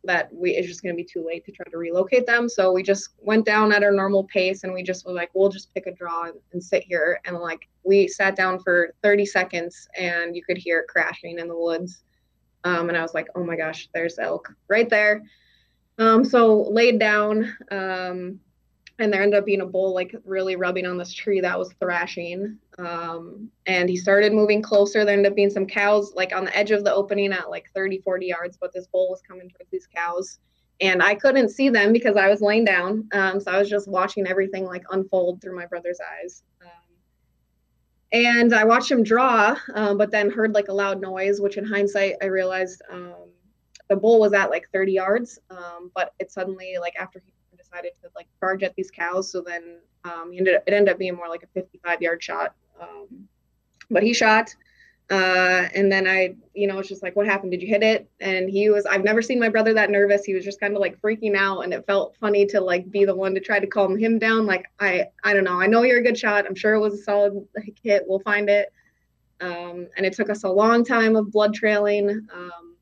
[0.06, 2.48] that we it's just going to be too late to try to relocate them.
[2.48, 5.50] So we just went down at our normal pace and we just were like, we'll
[5.50, 7.20] just pick a draw and, and sit here.
[7.26, 11.48] And like we sat down for 30 seconds and you could hear it crashing in
[11.48, 12.04] the woods.
[12.64, 15.24] Um, and I was like, oh my gosh, there's elk right there.
[15.98, 18.40] Um, so laid down, um,
[19.00, 21.74] and there ended up being a bull like really rubbing on this tree that was
[21.80, 22.58] thrashing.
[22.78, 25.04] Um, and he started moving closer.
[25.04, 27.70] There ended up being some cows like on the edge of the opening at like
[27.76, 30.40] 30, 40 yards, but this bull was coming towards these cows.
[30.82, 33.08] And I couldn't see them because I was laying down.
[33.14, 36.44] Um, so I was just watching everything like unfold through my brother's eyes.
[36.62, 36.70] Um,
[38.12, 41.66] and I watched him draw, um, but then heard like a loud noise, which in
[41.66, 43.30] hindsight, I realized um,
[43.90, 45.40] the bull was at like 30 yards.
[45.50, 47.32] Um, but it suddenly, like after he
[47.66, 49.32] decided to like charge at these cows.
[49.32, 52.24] So then um, he ended up, it ended up being more like a 55 yard
[52.24, 52.56] shot.
[52.80, 53.28] Um,
[53.90, 54.54] but he shot.
[55.12, 57.52] Uh, and then I, you know, it's just like, what happened?
[57.52, 58.10] Did you hit it?
[58.22, 60.24] And he was, I've never seen my brother that nervous.
[60.26, 63.06] He was just kind of like freaking out and it felt funny to like be
[63.06, 64.48] the one to try to calm him down.
[64.48, 65.62] Like, I, I don't know.
[65.62, 66.46] I know you're a good shot.
[66.48, 67.48] I'm sure it was a solid
[67.84, 68.04] hit.
[68.08, 68.74] We'll find it.
[69.42, 72.10] Um, and it took us a long time of blood trailing.
[72.34, 72.75] Um,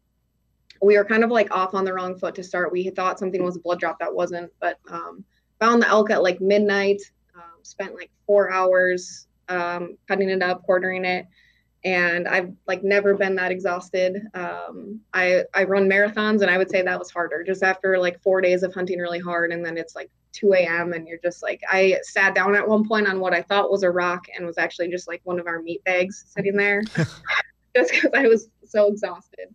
[0.83, 2.71] we were kind of like off on the wrong foot to start.
[2.71, 5.23] We thought something was a blood drop that wasn't, but um,
[5.59, 7.01] found the elk at like midnight.
[7.35, 11.25] Um, spent like four hours um, cutting it up, quartering it,
[11.83, 14.21] and I've like never been that exhausted.
[14.33, 17.43] Um, I I run marathons, and I would say that was harder.
[17.43, 20.93] Just after like four days of hunting really hard, and then it's like 2 a.m.
[20.93, 23.83] and you're just like I sat down at one point on what I thought was
[23.83, 26.81] a rock and was actually just like one of our meat bags sitting there,
[27.75, 29.53] just because I was so exhausted.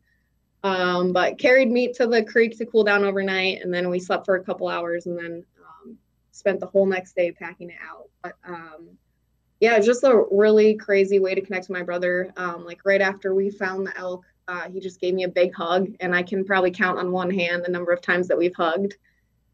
[0.64, 4.24] Um, but carried meat to the creek to cool down overnight, and then we slept
[4.24, 5.96] for a couple hours, and then um,
[6.32, 8.08] spent the whole next day packing it out.
[8.22, 8.88] But um,
[9.60, 12.32] yeah, just a really crazy way to connect to my brother.
[12.36, 15.54] Um, like right after we found the elk, uh, he just gave me a big
[15.54, 18.54] hug, and I can probably count on one hand the number of times that we've
[18.54, 18.96] hugged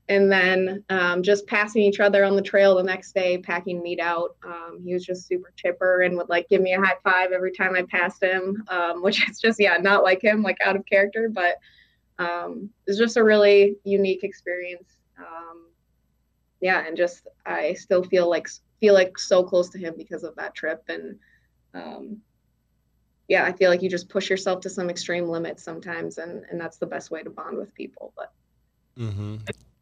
[0.08, 4.00] and then um, just passing each other on the trail the next day, packing meat
[4.00, 4.36] out.
[4.44, 7.52] Um, he was just super chipper and would like give me a high five every
[7.52, 10.84] time I passed him, um, which is just yeah, not like him, like out of
[10.84, 11.56] character, but
[12.18, 14.96] um, it's just a really unique experience.
[15.18, 15.68] Um,
[16.60, 18.48] yeah, and just I still feel like
[18.80, 21.18] feel like so close to him because of that trip, and
[21.72, 22.18] um,
[23.28, 26.60] yeah, I feel like you just push yourself to some extreme limits sometimes, and and
[26.60, 28.32] that's the best way to bond with people, but.
[28.96, 29.38] Mm-hmm.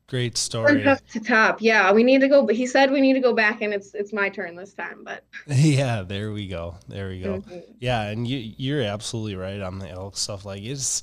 [0.08, 0.82] Great story.
[0.82, 1.62] To top.
[1.62, 2.44] Yeah, we need to go.
[2.44, 5.04] But he said we need to go back, and it's it's my turn this time.
[5.04, 6.76] But yeah, there we go.
[6.86, 7.38] There we go.
[7.38, 7.58] Mm-hmm.
[7.80, 10.44] Yeah, and you you're absolutely right on the elk stuff.
[10.44, 11.02] Like it's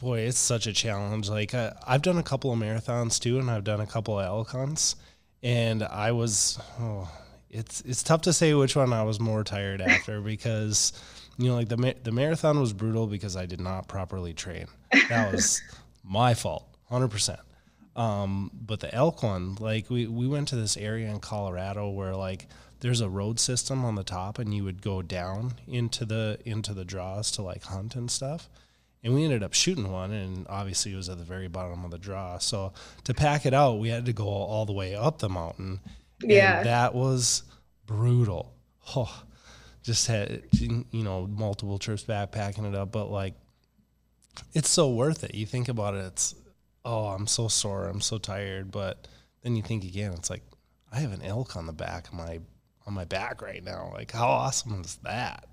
[0.00, 1.28] boy, it's such a challenge.
[1.28, 4.24] Like I, I've done a couple of marathons too, and I've done a couple of
[4.24, 4.96] elk hunts,
[5.42, 7.10] and I was oh,
[7.50, 10.92] it's it's tough to say which one I was more tired after because
[11.36, 14.66] you know like the the marathon was brutal because I did not properly train.
[15.08, 15.60] That was
[16.04, 17.40] my fault, hundred percent.
[17.96, 22.14] Um, but the elk one, like we, we went to this area in Colorado where
[22.14, 22.46] like
[22.80, 26.72] there's a road system on the top and you would go down into the into
[26.72, 28.48] the draws to like hunt and stuff.
[29.02, 31.90] and we ended up shooting one, and obviously it was at the very bottom of
[31.90, 32.38] the draw.
[32.38, 32.72] So
[33.04, 35.80] to pack it out, we had to go all the way up the mountain.
[36.22, 36.62] Yeah.
[36.62, 37.42] that was
[37.86, 38.54] brutal.
[38.96, 39.22] Oh,
[39.82, 43.34] just had you know multiple trips backpacking it up, but like
[44.54, 45.34] it's so worth it.
[45.34, 46.34] You think about it, it's
[46.84, 49.08] oh, I'm so sore, I'm so tired, but
[49.42, 50.42] then you think again, it's like
[50.92, 52.40] I have an elk on the back of my
[52.86, 53.90] on my back right now.
[53.94, 55.46] Like how awesome is that?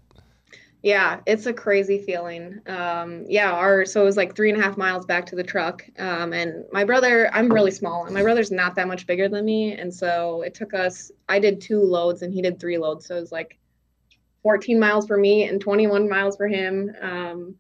[0.84, 2.62] Yeah, it's a crazy feeling.
[2.68, 5.44] Um, yeah, our so it was like three and a half miles back to the
[5.44, 5.84] truck.
[5.98, 9.44] Um, and my brother, I'm really small, and my brother's not that much bigger than
[9.44, 9.74] me.
[9.74, 13.08] And so it took us, I did two loads and he did three loads.
[13.08, 13.58] So it was like
[14.44, 16.94] 14 miles for me and 21 miles for him.
[17.02, 17.56] Um,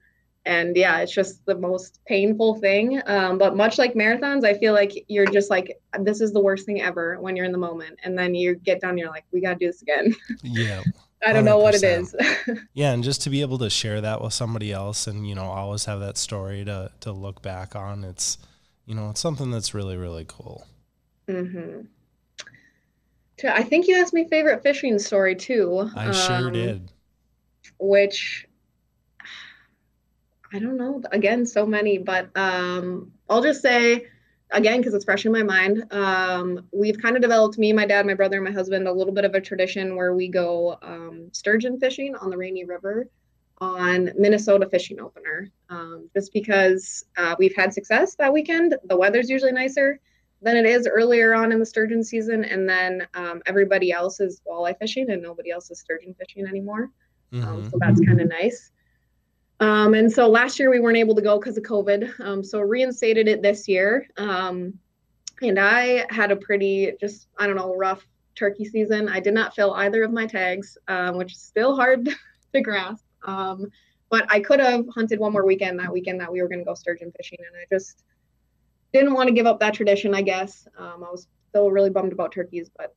[0.47, 3.01] and yeah, it's just the most painful thing.
[3.05, 6.65] Um, but much like marathons, I feel like you're just like, this is the worst
[6.65, 7.99] thing ever when you're in the moment.
[8.03, 10.15] And then you get done, you're like, we got to do this again.
[10.43, 10.81] Yeah.
[11.25, 12.15] I don't know what it is.
[12.73, 15.45] yeah, and just to be able to share that with somebody else, and you know,
[15.45, 18.03] always have that story to to look back on.
[18.03, 18.37] It's
[18.85, 20.67] you know, it's something that's really really cool.
[21.27, 21.87] mm-hmm
[23.45, 25.89] I think you asked me favorite fishing story too.
[25.95, 26.91] I sure um, did.
[27.79, 28.46] Which
[30.53, 31.01] I don't know.
[31.11, 34.05] Again, so many, but um, I'll just say
[34.51, 35.85] again because it's fresh in my mind.
[35.91, 39.13] Um, we've kind of developed me, my dad, my brother, and my husband a little
[39.13, 43.09] bit of a tradition where we go um, sturgeon fishing on the Rainy River
[43.59, 45.49] on Minnesota fishing opener.
[45.69, 48.75] Um, just because uh, we've had success that weekend.
[48.85, 49.99] The weather's usually nicer
[50.41, 54.41] than it is earlier on in the sturgeon season, and then um, everybody else is
[54.47, 56.91] walleye fishing and nobody else is sturgeon fishing anymore.
[57.33, 57.71] Um, Mhm.
[57.71, 58.71] so that's kind of nice.
[59.59, 62.19] Um, and so last year we weren't able to go because of COVID.
[62.19, 64.07] Um, so reinstated it this year.
[64.17, 64.77] Um,
[65.41, 69.09] and I had a pretty, just, I don't know, rough turkey season.
[69.09, 72.09] I did not fill either of my tags, um, which is still hard
[72.53, 73.03] to grasp.
[73.23, 73.71] Um,
[74.09, 76.65] but I could have hunted one more weekend that weekend that we were going to
[76.65, 77.39] go sturgeon fishing.
[77.39, 78.03] And I just
[78.93, 80.67] didn't want to give up that tradition, I guess.
[80.77, 82.95] Um, I was still really bummed about turkeys, but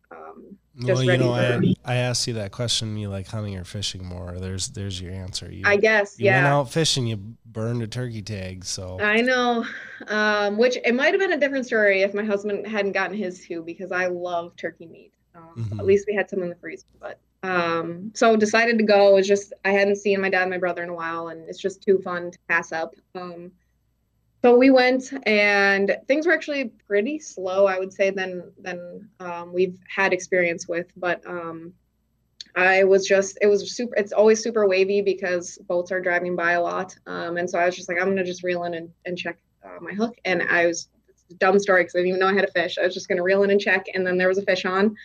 [0.82, 2.96] well, you know, I, I asked you that question.
[2.96, 4.36] You like hunting or fishing more?
[4.38, 5.50] There's there's your answer.
[5.50, 6.36] You, I guess, you yeah.
[6.36, 7.06] went out fishing.
[7.06, 8.64] You burned a turkey tag.
[8.64, 9.64] So I know,
[10.08, 13.46] um, which it might have been a different story if my husband hadn't gotten his
[13.46, 15.12] too, because I love turkey meat.
[15.34, 15.78] Um, Mhm.
[15.78, 19.08] At least we had some in the freezer, but um, so decided to go.
[19.08, 21.48] It was just I hadn't seen my dad and my brother in a while, and
[21.48, 22.94] it's just too fun to pass up.
[23.14, 23.52] Um,
[24.42, 29.52] so we went, and things were actually pretty slow, I would say, than than um,
[29.52, 30.90] we've had experience with.
[30.96, 31.74] But um,
[32.56, 33.94] I was just it was super.
[33.96, 37.66] It's always super wavy because boats are driving by a lot, um, and so I
[37.66, 40.42] was just like, I'm gonna just reel in and, and check uh, my hook, and
[40.42, 40.88] I was
[41.38, 42.76] dumb story because I didn't even know I had a fish.
[42.78, 44.96] I was just gonna reel in and check, and then there was a fish on,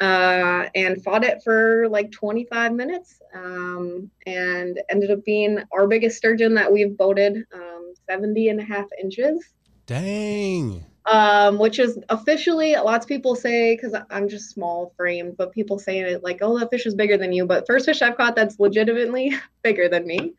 [0.00, 6.18] uh, and fought it for like 25 minutes, um, and ended up being our biggest
[6.18, 7.75] sturgeon that we've boated, um,
[8.08, 9.44] 70 and a half inches
[9.86, 10.84] dang.
[11.06, 15.78] um, which is officially lots of people say because I'm just small framed, but people
[15.78, 18.34] say it like, "Oh, that fish is bigger than you." But first fish I've caught
[18.34, 20.34] that's legitimately bigger than me.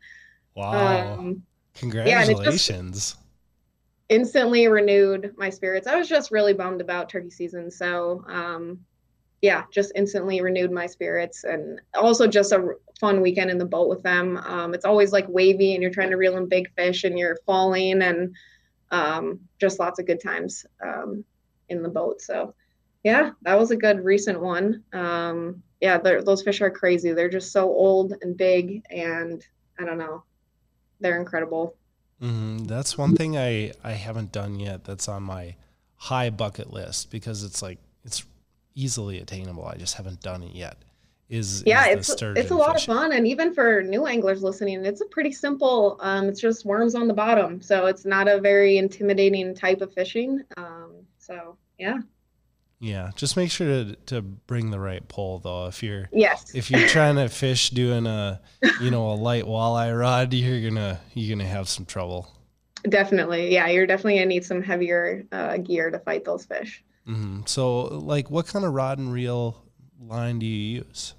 [0.54, 1.14] Wow.
[1.14, 3.16] Um, and it's just- Congratulations.
[4.08, 5.86] instantly renewed my spirits.
[5.86, 8.80] I was just really bummed about turkey season, so um,
[9.40, 13.88] yeah, just instantly renewed my spirits, and also just a fun weekend in the boat
[13.88, 14.36] with them.
[14.38, 17.38] Um, it's always like wavy, and you're trying to reel in big fish, and you're
[17.46, 18.34] falling, and
[18.90, 21.24] um, just lots of good times um,
[21.68, 22.20] in the boat.
[22.20, 22.54] So
[23.04, 24.82] yeah, that was a good recent one.
[24.92, 27.12] Um, yeah, those fish are crazy.
[27.12, 29.44] They're just so old and big, and
[29.78, 30.24] I don't know,
[31.00, 31.76] they're incredible.
[32.20, 34.84] hmm That's one thing I I haven't done yet.
[34.84, 35.54] That's on my
[35.96, 38.24] high bucket list because it's like it's
[38.78, 39.64] easily attainable.
[39.66, 40.76] I just haven't done it yet.
[41.30, 42.94] Is yeah is it's it's a lot fishing.
[42.94, 46.64] of fun and even for new anglers listening it's a pretty simple um it's just
[46.64, 51.58] worms on the bottom so it's not a very intimidating type of fishing um so
[51.78, 51.98] yeah
[52.80, 55.66] Yeah, just make sure to to bring the right pole though.
[55.66, 58.40] If you're yes if you're trying to fish doing a
[58.80, 62.32] you know a light walleye rod, you're gonna you're gonna have some trouble.
[62.88, 67.40] definitely yeah you're definitely gonna need some heavier uh, gear to fight those fish hmm
[67.46, 69.64] So like, what kind of rod and reel
[70.00, 71.14] line do you use?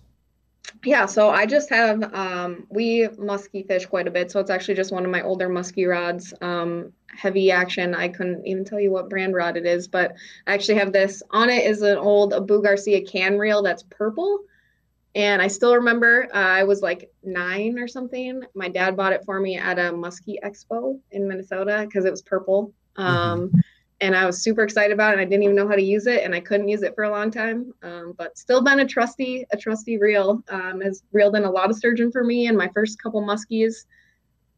[0.85, 4.75] Yeah, so I just have um we musky fish quite a bit, so it's actually
[4.75, 6.33] just one of my older musky rods.
[6.41, 7.95] Um heavy action.
[7.95, 10.13] I couldn't even tell you what brand rod it is, but
[10.47, 14.41] I actually have this on it is an old Abu Garcia can reel that's purple.
[15.15, 18.43] And I still remember uh, I was like nine or something.
[18.55, 22.23] My dad bought it for me at a musky expo in Minnesota because it was
[22.23, 22.73] purple.
[22.97, 23.51] Um,
[24.01, 25.13] and I was super excited about it.
[25.13, 27.03] And I didn't even know how to use it, and I couldn't use it for
[27.03, 27.73] a long time.
[27.83, 30.43] Um, but still been a trusty, a trusty reel.
[30.49, 33.85] Um, has reeled in a lot of sturgeon for me in my first couple muskies.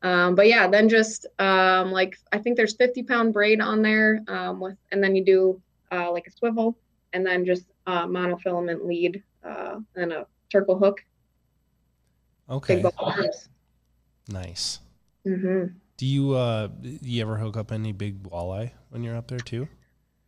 [0.03, 4.21] Um, but yeah, then just um, like I think there's 50 pound braid on there
[4.27, 5.61] um, with, and then you do
[5.91, 6.77] uh, like a swivel,
[7.13, 11.03] and then just uh, monofilament lead uh, and a turtle hook.
[12.49, 12.81] Okay.
[14.27, 14.79] Nice.
[15.25, 15.77] Mm-hmm.
[16.01, 19.67] Do you uh you ever hook up any big walleye when you're up there too?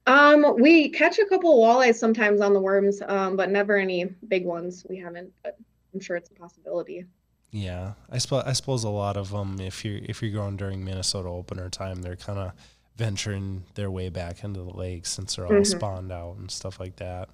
[0.06, 4.46] Um, we catch a couple walleyes sometimes on the worms, um, but never any big
[4.46, 4.86] ones.
[4.88, 5.58] We haven't, but
[5.92, 7.06] I'm sure it's a possibility.
[7.50, 10.86] Yeah, I suppose I suppose a lot of them, if you're if you're going during
[10.86, 12.52] Minnesota opener time, they're kind of
[12.96, 15.64] venturing their way back into the lake since they're all mm-hmm.
[15.64, 17.30] spawned out and stuff like that.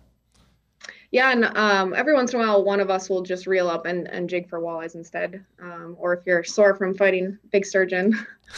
[1.12, 3.88] Yeah, and um, every once in a while, one of us will just reel up
[3.88, 5.44] and, and jig for walleyes instead.
[5.60, 8.12] Um, or if you're sore from fighting big sturgeon,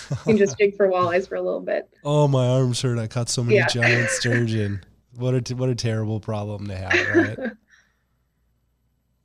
[0.10, 1.90] you can just jig for walleyes for a little bit.
[2.04, 3.00] Oh, my arms hurt!
[3.00, 3.68] I caught so many yeah.
[3.68, 4.84] giant sturgeon.
[5.16, 7.52] What a what a terrible problem to have, right?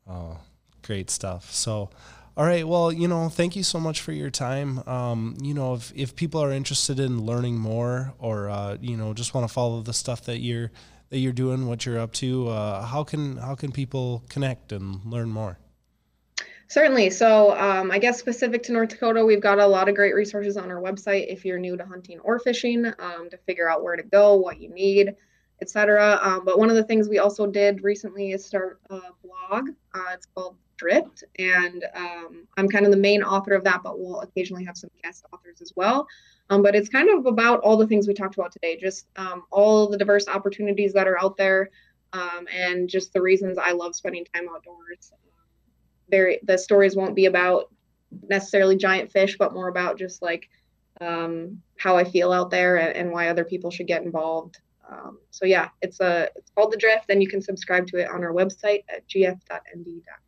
[0.08, 0.38] oh,
[0.82, 1.52] great stuff.
[1.52, 1.90] So,
[2.36, 2.66] all right.
[2.66, 4.86] Well, you know, thank you so much for your time.
[4.88, 9.14] Um, you know, if if people are interested in learning more, or uh, you know,
[9.14, 10.70] just want to follow the stuff that you're
[11.10, 15.04] that you're doing, what you're up to, uh, how can how can people connect and
[15.04, 15.58] learn more?
[16.68, 17.10] Certainly.
[17.10, 20.56] So, um, I guess specific to North Dakota, we've got a lot of great resources
[20.56, 23.94] on our website if you're new to hunting or fishing um, to figure out where
[23.94, 25.14] to go, what you need,
[25.62, 26.18] etc.
[26.20, 29.70] Um, but one of the things we also did recently is start a blog.
[29.94, 33.98] Uh, it's called Drift, and um, I'm kind of the main author of that, but
[33.98, 36.06] we'll occasionally have some guest authors as well.
[36.50, 39.42] Um, but it's kind of about all the things we talked about today, just um,
[39.50, 41.70] all the diverse opportunities that are out there,
[42.12, 45.12] um, and just the reasons I love spending time outdoors.
[46.08, 47.72] There, the stories won't be about
[48.28, 50.48] necessarily giant fish, but more about just like
[51.00, 54.58] um, how I feel out there and, and, why other people should get involved.
[54.88, 58.08] Um, so yeah, it's a it's called the Drift, and you can subscribe to it
[58.08, 60.25] on our website at gf.nd.gov.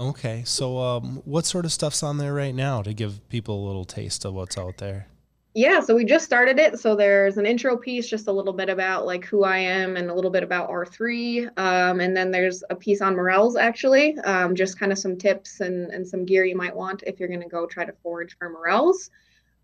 [0.00, 3.66] Okay, so um, what sort of stuff's on there right now to give people a
[3.66, 5.08] little taste of what's out there?
[5.54, 6.78] Yeah, so we just started it.
[6.78, 10.08] So there's an intro piece, just a little bit about like who I am and
[10.08, 11.58] a little bit about R3.
[11.58, 15.60] Um, and then there's a piece on morels actually, um, just kind of some tips
[15.60, 18.36] and, and some gear you might want if you're going to go try to forage
[18.38, 19.10] for morels.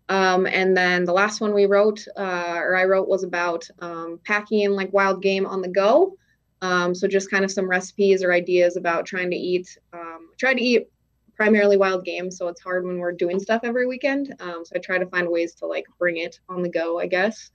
[0.09, 4.19] Um, and then the last one we wrote, uh, or I wrote, was about um,
[4.25, 6.17] packing like wild game on the go.
[6.61, 10.53] Um, so just kind of some recipes or ideas about trying to eat, um, try
[10.53, 10.87] to eat
[11.35, 14.33] primarily wild game, so it's hard when we're doing stuff every weekend.
[14.39, 17.07] Um, so I try to find ways to like bring it on the go, I
[17.07, 17.51] guess.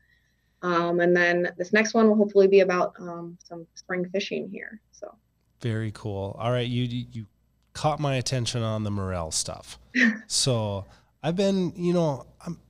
[0.62, 4.80] Um, and then this next one will hopefully be about um, some spring fishing here.
[4.92, 5.14] So
[5.60, 6.36] very cool.
[6.38, 7.26] All right, you you
[7.72, 9.78] caught my attention on the morel stuff.
[10.26, 10.84] so
[11.22, 12.60] I've been, you know, I'm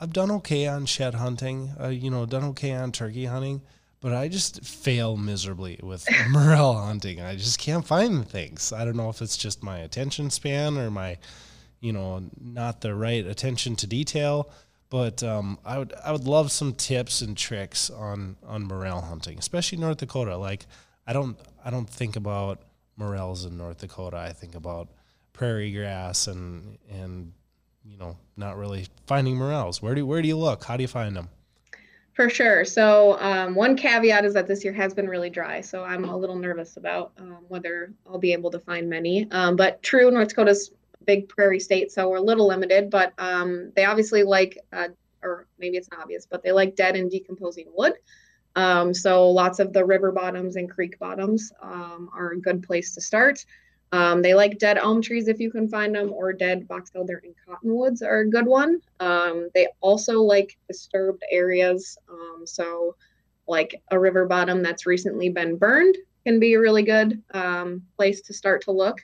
[0.00, 1.72] I've done okay on shed hunting.
[1.80, 3.62] Uh, you know, done okay on turkey hunting
[4.02, 7.20] but I just fail miserably with morel hunting.
[7.20, 8.72] I just can't find things.
[8.72, 11.18] I don't know if it's just my attention span or my,
[11.80, 14.50] you know, not the right attention to detail.
[14.90, 19.38] But um, I would I would love some tips and tricks on on morel hunting,
[19.38, 20.36] especially North Dakota.
[20.36, 20.66] Like
[21.06, 22.60] I don't I don't think about
[22.98, 24.18] morels in North Dakota.
[24.18, 24.88] I think about
[25.32, 27.32] prairie grass and and
[27.86, 29.80] you know not really finding morels.
[29.80, 30.64] Where do where do you look?
[30.64, 31.30] How do you find them?
[32.14, 32.64] For sure.
[32.66, 35.62] So, um, one caveat is that this year has been really dry.
[35.62, 39.30] So, I'm a little nervous about um, whether I'll be able to find many.
[39.30, 40.72] Um, but true, North Dakota's
[41.06, 42.90] big prairie state, so we're a little limited.
[42.90, 44.88] But um, they obviously like, uh,
[45.22, 47.94] or maybe it's not obvious, but they like dead and decomposing wood.
[48.56, 52.94] Um, so, lots of the river bottoms and creek bottoms um, are a good place
[52.94, 53.46] to start.
[53.92, 57.22] Um, they like dead elm trees if you can find them, or dead box elder
[57.24, 58.80] and cottonwoods are a good one.
[59.00, 61.98] Um, they also like disturbed areas.
[62.10, 62.96] Um, so,
[63.46, 68.22] like a river bottom that's recently been burned can be a really good um, place
[68.22, 68.98] to start to look.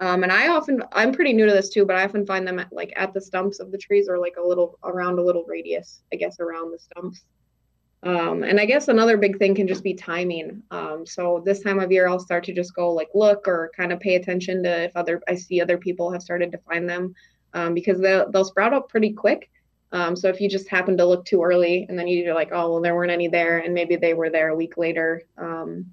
[0.00, 2.58] Um, and I often, I'm pretty new to this too, but I often find them
[2.58, 5.44] at, like at the stumps of the trees or like a little around a little
[5.44, 7.24] radius, I guess, around the stumps.
[8.04, 10.62] Um, and I guess another big thing can just be timing.
[10.70, 13.92] Um, so this time of year, I'll start to just go like look or kind
[13.92, 17.14] of pay attention to if other I see other people have started to find them
[17.54, 19.50] um, because they'll they'll sprout up pretty quick.
[19.92, 22.72] Um, so if you just happen to look too early and then you're like, oh
[22.72, 25.22] well, there weren't any there, and maybe they were there a week later.
[25.38, 25.86] Um,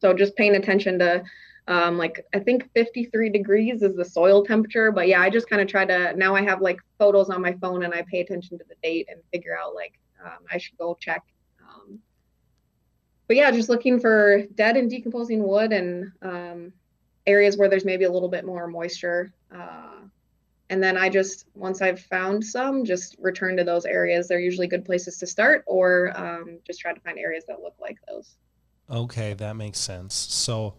[0.00, 1.24] so just paying attention to
[1.66, 5.62] um, like I think 53 degrees is the soil temperature, but yeah, I just kind
[5.62, 8.58] of try to now I have like photos on my phone and I pay attention
[8.58, 11.22] to the date and figure out like um, I should go check.
[11.60, 11.98] Um,
[13.28, 16.72] but yeah, just looking for dead and decomposing wood and um,
[17.26, 19.32] areas where there's maybe a little bit more moisture.
[19.54, 20.00] Uh,
[20.70, 24.26] and then I just, once I've found some, just return to those areas.
[24.26, 27.74] They're usually good places to start, or um, just try to find areas that look
[27.80, 28.36] like those.
[28.90, 30.14] Okay, that makes sense.
[30.14, 30.74] So,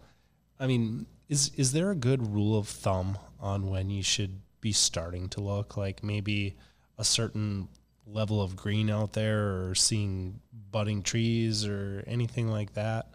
[0.60, 4.72] I mean, is is there a good rule of thumb on when you should be
[4.72, 5.78] starting to look?
[5.78, 6.56] Like maybe
[6.98, 7.70] a certain
[8.06, 10.40] level of green out there or seeing
[10.72, 13.08] budding trees or anything like that?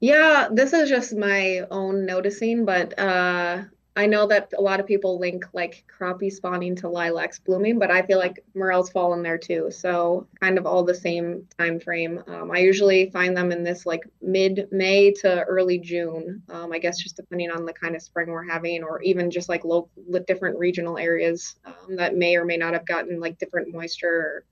[0.00, 3.62] Yeah, this is just my own noticing, but uh,
[3.94, 7.90] I know that a lot of people link like crappie spawning to lilacs blooming, but
[7.90, 9.70] I feel like morels fall in there too.
[9.70, 12.22] So kind of all the same time frame.
[12.26, 16.42] Um, I usually find them in this like mid May to early June.
[16.48, 19.50] Um, I guess just depending on the kind of spring we're having, or even just
[19.50, 19.90] like local
[20.26, 24.44] different regional areas um, that may or may not have gotten like different moisture or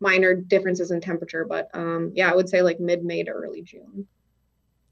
[0.00, 1.44] minor differences in temperature.
[1.44, 4.08] But um, yeah, I would say like mid May to early June.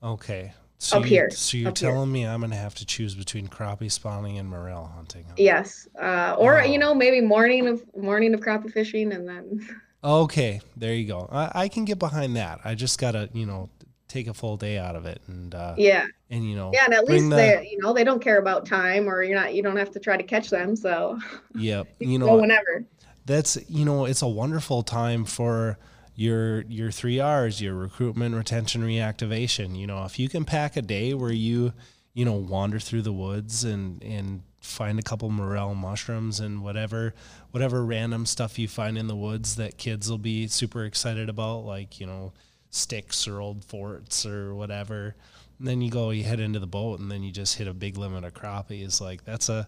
[0.04, 0.52] Okay,
[0.82, 1.30] so Up you- here.
[1.30, 1.90] So you're Up here.
[1.90, 5.24] telling me I'm going to have to choose between crappie spawning and morel hunting?
[5.28, 5.34] huh?
[5.36, 9.66] Yes, uh, or you know maybe morning of morning of crappie fishing and then
[10.04, 11.28] Okay, there you go.
[11.30, 12.58] I, I can get behind that.
[12.64, 13.70] I just gotta, you know,
[14.08, 16.06] take a full day out of it, and uh, yeah.
[16.28, 18.66] and you know, Yeah, and at least the- they, you know, they don't care about
[18.66, 20.74] time, or you're not, you don't have to try to catch them.
[20.74, 21.20] So
[21.54, 22.84] yep, you, you know, whenever.
[23.26, 25.78] that's you know, it's a wonderful time for
[26.14, 29.76] your your three R's: your recruitment, retention, reactivation.
[29.76, 31.72] You know, if you can pack a day where you,
[32.14, 37.14] you know, wander through the woods and and find a couple morel mushrooms and whatever
[37.50, 41.64] whatever random stuff you find in the woods that kids will be super excited about
[41.64, 42.32] like you know
[42.70, 45.16] sticks or old forts or whatever
[45.58, 47.74] and then you go you head into the boat and then you just hit a
[47.74, 49.66] big limit of crappie is like that's a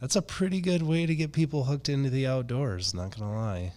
[0.00, 3.72] that's a pretty good way to get people hooked into the outdoors not gonna lie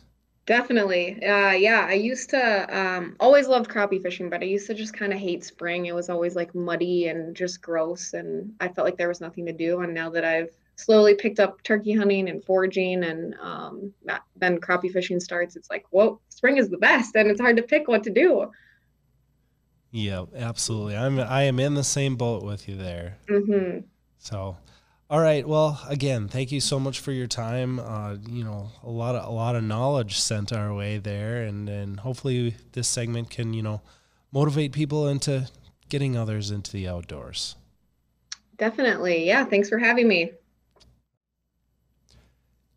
[0.49, 1.23] Definitely.
[1.23, 4.95] Uh, yeah, I used to um, always loved crappie fishing, but I used to just
[4.95, 5.85] kind of hate spring.
[5.85, 9.45] It was always like muddy and just gross, and I felt like there was nothing
[9.45, 9.81] to do.
[9.81, 14.57] And now that I've slowly picked up turkey hunting and foraging, and um, that- then
[14.59, 17.87] crappie fishing starts, it's like, whoa, spring is the best, and it's hard to pick
[17.87, 18.49] what to do.
[19.91, 23.79] yeah absolutely i'm i am in the same boat with you there hmm
[24.19, 24.55] So,
[25.09, 25.47] all right.
[25.47, 27.79] Well, again, thank you so much for your time.
[27.79, 31.67] Uh, you know, a lot of a lot of knowledge sent our way there, and
[31.67, 33.81] and hopefully this segment can you know
[34.31, 35.49] motivate people into
[35.89, 37.55] getting others into the outdoors.
[38.57, 39.25] Definitely.
[39.25, 39.45] Yeah.
[39.45, 40.31] Thanks for having me.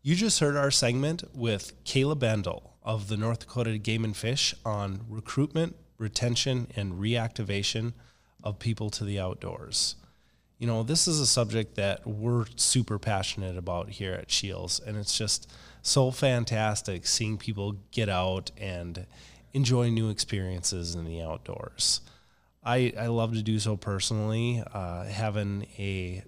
[0.01, 4.53] You just heard our segment with Kayla Bendel of the North Dakota Game and Fish
[4.65, 7.93] on recruitment, retention, and reactivation
[8.43, 9.95] of people to the outdoors.
[10.63, 14.95] You know, this is a subject that we're super passionate about here at Shields, and
[14.95, 15.51] it's just
[15.81, 19.05] so fantastic seeing people get out and
[19.51, 21.99] enjoy new experiences in the outdoors.
[22.63, 24.63] I, I love to do so personally.
[24.73, 26.23] Uh, having a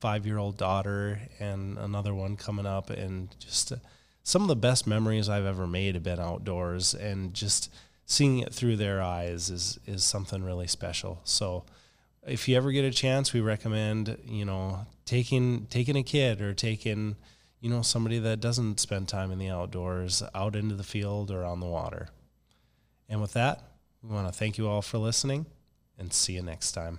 [0.00, 3.76] five year old daughter and another one coming up, and just uh,
[4.22, 7.70] some of the best memories I've ever made have been outdoors, and just
[8.06, 11.20] seeing it through their eyes is is something really special.
[11.24, 11.64] So,
[12.26, 16.54] if you ever get a chance, we recommend you know taking taking a kid or
[16.54, 17.16] taking
[17.60, 21.44] you know somebody that doesn't spend time in the outdoors out into the field or
[21.44, 22.08] on the water.
[23.08, 23.62] And with that,
[24.02, 25.46] we want to thank you all for listening
[25.98, 26.98] and see you next time.